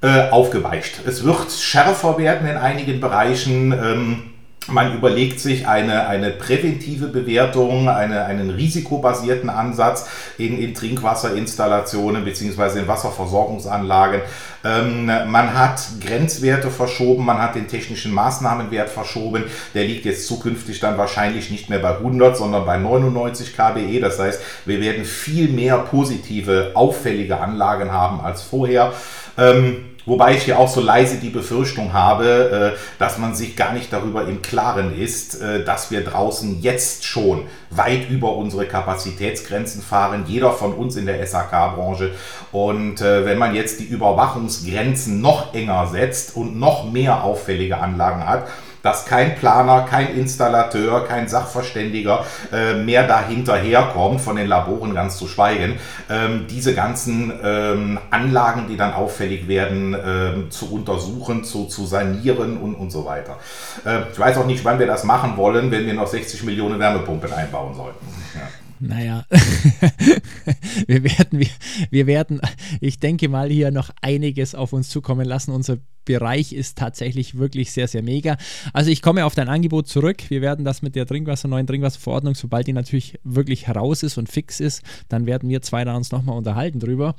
äh, 0.00 0.30
aufgeweicht. 0.30 1.00
Es 1.06 1.24
wird 1.24 1.50
schärfer 1.52 2.18
werden 2.18 2.48
in 2.48 2.56
einigen 2.56 3.00
Bereichen. 3.00 4.37
Man 4.70 4.94
überlegt 4.94 5.40
sich 5.40 5.66
eine, 5.66 6.06
eine 6.08 6.30
präventive 6.30 7.08
Bewertung, 7.08 7.88
eine, 7.88 8.24
einen 8.26 8.50
risikobasierten 8.50 9.48
Ansatz 9.48 10.06
in, 10.36 10.58
in 10.58 10.74
Trinkwasserinstallationen 10.74 12.24
bzw. 12.24 12.80
in 12.80 12.88
Wasserversorgungsanlagen. 12.88 14.20
Ähm, 14.64 15.06
man 15.06 15.54
hat 15.54 15.80
Grenzwerte 16.00 16.70
verschoben, 16.70 17.24
man 17.24 17.38
hat 17.38 17.54
den 17.54 17.68
technischen 17.68 18.12
Maßnahmenwert 18.12 18.90
verschoben. 18.90 19.44
Der 19.74 19.84
liegt 19.84 20.04
jetzt 20.04 20.26
zukünftig 20.26 20.80
dann 20.80 20.98
wahrscheinlich 20.98 21.50
nicht 21.50 21.70
mehr 21.70 21.78
bei 21.78 21.96
100, 21.96 22.36
sondern 22.36 22.66
bei 22.66 22.76
99 22.76 23.56
kBE. 23.56 24.00
Das 24.00 24.18
heißt, 24.18 24.40
wir 24.66 24.80
werden 24.80 25.04
viel 25.04 25.48
mehr 25.48 25.78
positive, 25.78 26.72
auffällige 26.74 27.40
Anlagen 27.40 27.90
haben 27.90 28.20
als 28.20 28.42
vorher. 28.42 28.92
Ähm, 29.38 29.84
Wobei 30.08 30.34
ich 30.36 30.44
hier 30.44 30.58
auch 30.58 30.68
so 30.68 30.80
leise 30.80 31.18
die 31.18 31.28
Befürchtung 31.28 31.92
habe, 31.92 32.74
äh, 32.74 32.98
dass 32.98 33.18
man 33.18 33.34
sich 33.34 33.56
gar 33.56 33.74
nicht 33.74 33.92
darüber 33.92 34.26
im 34.26 34.40
Klaren 34.40 34.98
ist, 34.98 35.42
äh, 35.42 35.62
dass 35.64 35.90
wir 35.90 36.02
draußen 36.02 36.62
jetzt 36.62 37.04
schon 37.04 37.42
weit 37.68 38.08
über 38.08 38.34
unsere 38.34 38.64
Kapazitätsgrenzen 38.64 39.82
fahren, 39.82 40.24
jeder 40.26 40.52
von 40.52 40.72
uns 40.72 40.96
in 40.96 41.04
der 41.04 41.24
SAK-Branche. 41.26 42.12
Und 42.52 43.02
äh, 43.02 43.26
wenn 43.26 43.36
man 43.36 43.54
jetzt 43.54 43.80
die 43.80 43.84
Überwachungsgrenzen 43.84 45.20
noch 45.20 45.52
enger 45.52 45.86
setzt 45.88 46.34
und 46.36 46.58
noch 46.58 46.90
mehr 46.90 47.22
auffällige 47.22 47.76
Anlagen 47.76 48.26
hat, 48.26 48.48
dass 48.88 49.04
kein 49.04 49.36
Planer, 49.36 49.82
kein 49.82 50.16
Installateur, 50.16 51.04
kein 51.04 51.28
Sachverständiger 51.28 52.24
äh, 52.50 52.74
mehr 52.82 53.06
dahinterherkommt, 53.06 54.18
von 54.18 54.36
den 54.36 54.46
Laboren 54.46 54.94
ganz 54.94 55.18
zu 55.18 55.28
schweigen, 55.28 55.78
ähm, 56.08 56.46
diese 56.48 56.74
ganzen 56.74 57.30
ähm, 57.44 57.98
Anlagen, 58.10 58.66
die 58.66 58.78
dann 58.78 58.94
auffällig 58.94 59.46
werden, 59.46 59.94
ähm, 59.94 60.50
zu 60.50 60.72
untersuchen, 60.72 61.44
zu, 61.44 61.66
zu 61.66 61.84
sanieren 61.84 62.56
und, 62.56 62.74
und 62.76 62.90
so 62.90 63.04
weiter. 63.04 63.36
Äh, 63.84 64.10
ich 64.10 64.18
weiß 64.18 64.38
auch 64.38 64.46
nicht, 64.46 64.64
wann 64.64 64.78
wir 64.78 64.86
das 64.86 65.04
machen 65.04 65.36
wollen, 65.36 65.70
wenn 65.70 65.84
wir 65.84 65.92
noch 65.92 66.06
60 66.06 66.44
Millionen 66.44 66.80
Wärmepumpen 66.80 67.30
einbauen 67.30 67.74
sollten. 67.74 68.06
Ja. 68.34 68.67
Naja, 68.80 69.26
wir 70.86 71.04
werden, 71.04 71.38
wir, 71.38 71.48
wir 71.90 72.06
werden, 72.06 72.40
ich 72.80 72.98
denke 72.98 73.28
mal, 73.28 73.50
hier 73.50 73.70
noch 73.70 73.90
einiges 74.02 74.54
auf 74.54 74.72
uns 74.72 74.88
zukommen 74.88 75.26
lassen. 75.26 75.52
Unser 75.52 75.78
Bereich 76.08 76.54
ist 76.54 76.78
tatsächlich 76.78 77.36
wirklich 77.36 77.70
sehr, 77.70 77.86
sehr 77.86 78.02
mega. 78.02 78.38
Also 78.72 78.90
ich 78.90 79.02
komme 79.02 79.26
auf 79.26 79.34
dein 79.34 79.50
Angebot 79.50 79.88
zurück. 79.88 80.30
Wir 80.30 80.40
werden 80.40 80.64
das 80.64 80.80
mit 80.80 80.96
der 80.96 81.04
Trinkwasser, 81.04 81.48
neuen 81.48 81.66
Trinkwasserverordnung, 81.66 82.34
sobald 82.34 82.66
die 82.66 82.72
natürlich 82.72 83.18
wirklich 83.24 83.66
heraus 83.66 84.02
ist 84.02 84.16
und 84.16 84.26
fix 84.30 84.58
ist, 84.58 84.82
dann 85.10 85.26
werden 85.26 85.50
wir 85.50 85.60
zwei 85.60 85.84
da 85.84 85.94
uns 85.94 86.10
nochmal 86.10 86.38
unterhalten 86.38 86.80
drüber. 86.80 87.14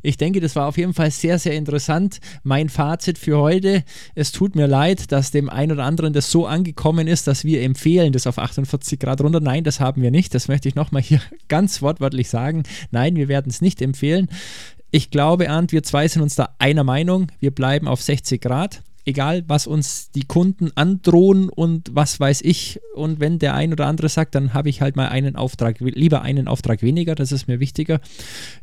Ich 0.00 0.16
denke, 0.16 0.40
das 0.40 0.56
war 0.56 0.68
auf 0.68 0.78
jeden 0.78 0.94
Fall 0.94 1.10
sehr, 1.10 1.38
sehr 1.38 1.52
interessant. 1.52 2.20
Mein 2.42 2.70
Fazit 2.70 3.18
für 3.18 3.36
heute, 3.36 3.84
es 4.14 4.32
tut 4.32 4.56
mir 4.56 4.66
leid, 4.66 5.12
dass 5.12 5.30
dem 5.30 5.50
einen 5.50 5.72
oder 5.72 5.84
anderen 5.84 6.14
das 6.14 6.30
so 6.30 6.46
angekommen 6.46 7.08
ist, 7.08 7.26
dass 7.26 7.44
wir 7.44 7.60
empfehlen, 7.60 8.14
das 8.14 8.26
auf 8.26 8.38
48 8.38 8.98
Grad 8.98 9.20
runter. 9.20 9.40
Nein, 9.40 9.64
das 9.64 9.80
haben 9.80 10.00
wir 10.00 10.10
nicht. 10.10 10.34
Das 10.34 10.48
möchte 10.48 10.66
ich 10.66 10.74
nochmal 10.74 10.99
hier 11.00 11.20
ganz 11.48 11.82
wortwörtlich 11.82 12.28
sagen. 12.28 12.62
Nein, 12.90 13.16
wir 13.16 13.28
werden 13.28 13.50
es 13.50 13.60
nicht 13.60 13.82
empfehlen. 13.82 14.28
Ich 14.90 15.10
glaube, 15.10 15.50
Arndt, 15.50 15.72
wir 15.72 15.82
zwei 15.82 16.08
sind 16.08 16.22
uns 16.22 16.34
da 16.34 16.54
einer 16.58 16.84
Meinung. 16.84 17.30
Wir 17.38 17.52
bleiben 17.52 17.86
auf 17.86 18.02
60 18.02 18.40
Grad. 18.40 18.82
Egal, 19.06 19.44
was 19.46 19.66
uns 19.66 20.10
die 20.10 20.24
Kunden 20.24 20.72
androhen 20.74 21.48
und 21.48 21.94
was 21.94 22.20
weiß 22.20 22.42
ich. 22.42 22.80
Und 22.94 23.18
wenn 23.18 23.38
der 23.38 23.54
ein 23.54 23.72
oder 23.72 23.86
andere 23.86 24.08
sagt, 24.08 24.34
dann 24.34 24.52
habe 24.52 24.68
ich 24.68 24.82
halt 24.82 24.96
mal 24.96 25.08
einen 25.08 25.36
Auftrag, 25.36 25.80
lieber 25.80 26.22
einen 26.22 26.48
Auftrag 26.48 26.82
weniger, 26.82 27.14
das 27.14 27.32
ist 27.32 27.48
mir 27.48 27.60
wichtiger. 27.60 28.00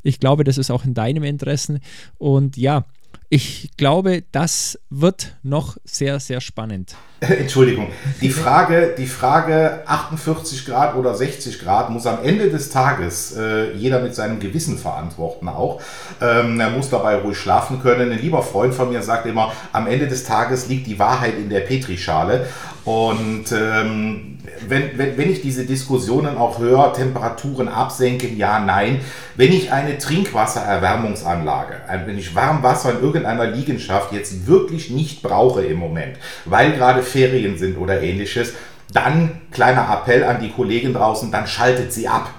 Ich 0.04 0.20
glaube, 0.20 0.44
das 0.44 0.58
ist 0.58 0.70
auch 0.70 0.86
in 0.86 0.94
deinem 0.94 1.24
Interesse. 1.24 1.80
Und 2.18 2.56
ja, 2.56 2.86
ich 3.30 3.72
glaube, 3.76 4.24
das 4.32 4.80
wird 4.90 5.36
noch 5.44 5.76
sehr, 5.84 6.20
sehr 6.22 6.40
spannend. 6.40 6.96
Entschuldigung. 7.20 7.88
Die 8.22 8.30
Frage, 8.30 8.96
die 8.98 9.06
Frage 9.06 9.82
48 9.86 10.66
Grad 10.66 10.96
oder 10.96 11.14
60 11.14 11.60
Grad 11.60 11.90
muss 11.90 12.06
am 12.06 12.24
Ende 12.24 12.50
des 12.50 12.70
Tages 12.70 13.36
äh, 13.36 13.74
jeder 13.74 14.02
mit 14.02 14.16
seinem 14.16 14.40
Gewissen 14.40 14.78
verantworten 14.78 15.50
auch. 15.50 15.82
Ähm, 16.22 16.60
er 16.60 16.70
muss 16.70 16.90
dabei 16.90 17.16
ruhig 17.18 17.38
schlafen 17.38 17.82
können. 17.82 18.12
Ein 18.12 18.22
lieber 18.22 18.44
Freund 18.44 18.74
von 18.74 18.90
mir 18.90 19.02
sagt 19.02 19.26
immer, 19.26 19.52
am 19.74 19.88
Ende 19.88 20.08
des 20.08 20.24
Tages 20.24 20.70
liegt 20.70 20.88
die 20.88 21.00
Wahrheit 21.00 21.38
in 21.38 21.50
der 21.50 21.62
Petrischale. 21.62 22.48
Und 22.86 23.52
ähm, 23.52 24.37
wenn, 24.68 24.98
wenn, 24.98 25.18
wenn 25.18 25.32
ich 25.32 25.42
diese 25.42 25.66
Diskussionen 25.66 26.38
auch 26.38 26.60
höre, 26.60 26.94
Temperaturen 26.94 27.68
absenken, 27.68 28.38
ja, 28.38 28.60
nein. 28.60 29.02
Wenn 29.36 29.54
ich 29.54 29.72
eine 29.72 29.98
Trinkwassererwärmungsanlage, 29.98 31.82
wenn 32.06 32.18
ich 32.18 32.36
Warmwasser 32.36 32.98
in 32.98 33.02
irgendeiner 33.04 33.46
Liegenschaft 33.46 34.12
jetzt 34.12 34.48
wirklich 34.48 34.90
nicht 34.90 35.22
brauche 35.22 35.64
im 35.64 35.78
Moment, 35.78 36.18
weil 36.46 36.74
gerade 36.74 37.04
Ferien 37.04 37.58
sind 37.58 37.78
oder 37.78 38.02
ähnliches, 38.02 38.54
dann 38.94 39.42
kleiner 39.52 39.88
Appell 39.92 40.24
an 40.24 40.40
die 40.40 40.52
Kollegen 40.52 40.94
draußen, 40.94 41.32
dann 41.32 41.48
schaltet 41.48 41.94
sie 41.94 42.08
ab 42.08 42.30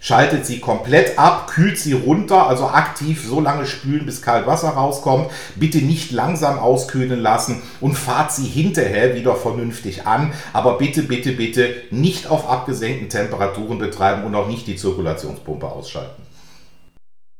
schaltet 0.00 0.46
sie 0.46 0.58
komplett 0.58 1.18
ab, 1.18 1.46
kühlt 1.46 1.78
sie 1.78 1.92
runter, 1.92 2.46
also 2.46 2.66
aktiv 2.66 3.24
so 3.24 3.40
lange 3.40 3.66
spülen, 3.66 4.06
bis 4.06 4.22
kalt 4.22 4.46
Wasser 4.46 4.70
rauskommt. 4.70 5.30
Bitte 5.56 5.78
nicht 5.78 6.10
langsam 6.10 6.58
auskühlen 6.58 7.20
lassen 7.20 7.62
und 7.80 7.94
fahrt 7.94 8.32
sie 8.32 8.46
hinterher 8.46 9.14
wieder 9.14 9.36
vernünftig 9.36 10.06
an. 10.06 10.32
Aber 10.52 10.78
bitte, 10.78 11.02
bitte, 11.02 11.32
bitte 11.32 11.74
nicht 11.90 12.26
auf 12.28 12.48
abgesenkten 12.48 13.08
Temperaturen 13.08 13.78
betreiben 13.78 14.24
und 14.24 14.34
auch 14.34 14.48
nicht 14.48 14.66
die 14.66 14.76
Zirkulationspumpe 14.76 15.68
ausschalten. 15.68 16.22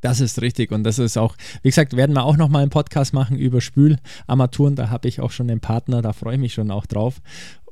Das 0.00 0.20
ist 0.20 0.40
richtig 0.40 0.72
und 0.72 0.82
das 0.84 0.98
ist 0.98 1.18
auch, 1.18 1.36
wie 1.62 1.68
gesagt, 1.68 1.94
werden 1.94 2.14
wir 2.14 2.24
auch 2.24 2.38
nochmal 2.38 2.62
einen 2.62 2.70
Podcast 2.70 3.12
machen 3.12 3.36
über 3.36 3.60
Spülarmaturen. 3.60 4.74
Da 4.74 4.88
habe 4.88 5.08
ich 5.08 5.20
auch 5.20 5.30
schon 5.30 5.50
einen 5.50 5.60
Partner, 5.60 6.00
da 6.00 6.14
freue 6.14 6.34
ich 6.34 6.40
mich 6.40 6.54
schon 6.54 6.70
auch 6.70 6.86
drauf. 6.86 7.20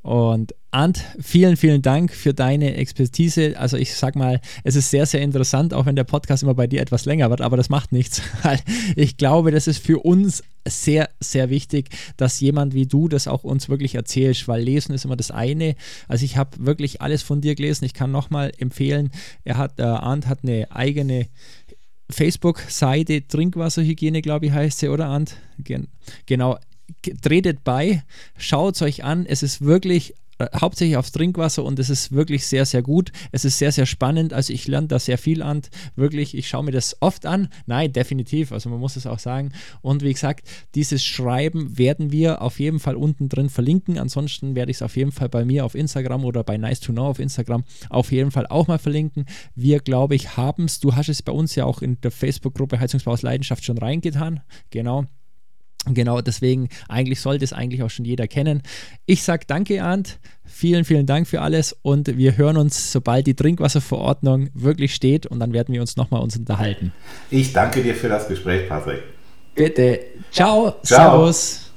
Und 0.03 0.55
Ant, 0.71 1.03
vielen, 1.21 1.57
vielen 1.57 1.81
Dank 1.83 2.13
für 2.13 2.35
deine 2.35 2.75
Expertise. 2.75 3.59
Also 3.59 3.77
ich 3.77 3.95
sag 3.95 4.17
mal, 4.17 4.41
es 4.65 4.77
ist 4.77 4.91
sehr, 4.91 5.07
sehr 5.07 5.23
interessant, 5.23 5.73
auch 5.73 5.87
wenn 5.87 5.97
der 5.97 6.05
Podcast 6.05 6.43
immer 6.43 6.55
bei 6.55 6.67
dir 6.67 6.81
etwas 6.81 7.07
länger 7.07 7.31
wird, 7.31 7.41
aber 7.41 7.57
das 7.57 7.69
macht 7.69 7.93
nichts. 7.93 8.23
Ich 8.97 9.17
glaube, 9.17 9.51
das 9.51 9.67
ist 9.67 9.85
für 9.85 9.99
uns 10.01 10.43
sehr, 10.67 11.09
sehr 11.21 11.51
wichtig, 11.51 11.91
dass 12.17 12.41
jemand 12.41 12.75
wie 12.75 12.87
du 12.87 13.09
das 13.09 13.29
auch 13.29 13.45
uns 13.45 13.69
wirklich 13.69 13.95
erzählst, 13.95 14.47
weil 14.49 14.63
lesen 14.63 14.95
ist 14.95 15.05
immer 15.05 15.17
das 15.17 15.31
eine. 15.31 15.75
Also 16.07 16.25
ich 16.25 16.37
habe 16.37 16.65
wirklich 16.65 17.01
alles 17.01 17.23
von 17.23 17.41
dir 17.41 17.55
gelesen. 17.55 17.85
Ich 17.85 17.95
kann 17.95 18.11
nochmal 18.11 18.53
empfehlen, 18.59 19.11
er 19.45 19.57
hat, 19.57 19.79
äh, 19.79 19.83
Arndt 19.83 20.27
hat 20.27 20.41
eine 20.43 20.71
eigene 20.71 21.29
Facebook-Seite, 22.11 23.27
Trinkwasserhygiene, 23.27 24.23
glaube 24.23 24.47
ich, 24.47 24.53
heißt 24.53 24.79
sie, 24.79 24.89
oder 24.89 25.07
Arndt? 25.07 25.37
Gen 25.59 25.89
genau, 26.27 26.59
tretet 27.23 27.65
bei, 27.65 28.03
schaut 28.37 28.77
es 28.77 28.83
euch 28.83 29.05
an. 29.05 29.27
Es 29.27 29.43
ist 29.43 29.63
wirklich 29.63 30.15
äh, 30.39 30.47
hauptsächlich 30.55 30.97
aufs 30.97 31.13
Trinkwasser 31.13 31.65
und 31.65 31.79
es 31.79 31.91
ist 31.91 32.13
wirklich 32.13 32.47
sehr, 32.47 32.65
sehr 32.65 32.83
gut. 32.83 33.11
Es 33.33 33.45
ist 33.45 33.59
sehr, 33.59 33.73
sehr 33.73 33.87
spannend. 33.87 34.33
Also 34.33 34.53
ich 34.53 34.69
lerne 34.69 34.87
da 34.87 34.99
sehr 34.99 35.19
viel 35.19 35.43
an. 35.43 35.63
Wirklich, 35.97 36.37
ich 36.37 36.49
schaue 36.49 36.65
mir 36.65 36.71
das 36.71 36.97
oft 37.01 37.27
an. 37.27 37.49
Nein, 37.67 37.93
definitiv. 37.93 38.53
Also 38.53 38.71
man 38.71 38.79
muss 38.79 38.97
es 38.97 39.07
auch 39.07 39.19
sagen. 39.19 39.51
Und 39.83 40.03
wie 40.03 40.13
gesagt, 40.13 40.49
dieses 40.75 41.05
Schreiben 41.05 41.77
werden 41.77 42.13
wir 42.13 42.41
auf 42.41 42.61
jeden 42.61 42.79
Fall 42.79 42.95
unten 42.95 43.29
drin 43.29 43.49
verlinken. 43.49 43.99
Ansonsten 43.99 44.55
werde 44.55 44.71
ich 44.71 44.77
es 44.79 44.83
auf 44.83 44.97
jeden 44.97 45.13
Fall 45.13 45.29
bei 45.29 45.45
mir 45.45 45.65
auf 45.65 45.75
Instagram 45.75 46.25
oder 46.25 46.45
bei 46.45 46.57
Nice 46.57 46.81
to 46.81 46.93
Know 46.93 47.09
auf 47.09 47.19
Instagram 47.19 47.65
auf 47.91 48.13
jeden 48.13 48.31
Fall 48.31 48.47
auch 48.47 48.69
mal 48.69 48.79
verlinken. 48.79 49.27
Wir, 49.57 49.81
glaube 49.81 50.15
ich, 50.15 50.37
haben 50.37 50.67
es. 50.67 50.79
Du 50.79 50.95
hast 50.95 51.09
es 51.09 51.23
bei 51.23 51.33
uns 51.33 51.57
ja 51.57 51.65
auch 51.65 51.83
in 51.83 52.01
der 52.01 52.13
Facebook-Gruppe 52.13 52.79
Heizungsbau 52.79 53.13
aus 53.13 53.23
Leidenschaft 53.23 53.65
schon 53.65 53.79
reingetan. 53.79 54.41
Genau. 54.71 55.07
Genau, 55.87 56.21
deswegen 56.21 56.69
eigentlich 56.89 57.21
sollte 57.21 57.45
es 57.45 57.53
eigentlich 57.53 57.83
auch 57.83 57.91
schon 57.91 58.05
jeder 58.05 58.27
kennen. 58.27 58.63
Ich 59.07 59.23
sage 59.23 59.45
danke, 59.47 59.83
Arndt. 59.83 60.19
Vielen, 60.45 60.85
vielen 60.85 61.07
Dank 61.07 61.29
für 61.29 61.41
alles 61.41 61.77
und 61.83 62.17
wir 62.17 62.37
hören 62.37 62.57
uns, 62.57 62.93
sobald 62.93 63.27
die 63.27 63.35
Trinkwasserverordnung 63.35 64.51
wirklich 64.55 64.95
steht 64.95 65.27
und 65.27 65.41
dann 65.41 65.53
werden 65.53 65.73
wir 65.73 65.81
uns 65.81 65.97
nochmal 65.97 66.21
uns 66.21 66.37
unterhalten. 66.37 66.93
Ich 67.31 67.53
danke 67.53 67.83
dir 67.83 67.95
für 67.95 68.09
das 68.09 68.29
Gespräch, 68.29 68.69
Patrick. 68.69 69.03
Bitte. 69.55 70.01
Ciao. 70.31 70.75
Ciao. 70.83 71.33
Servus. 71.33 71.68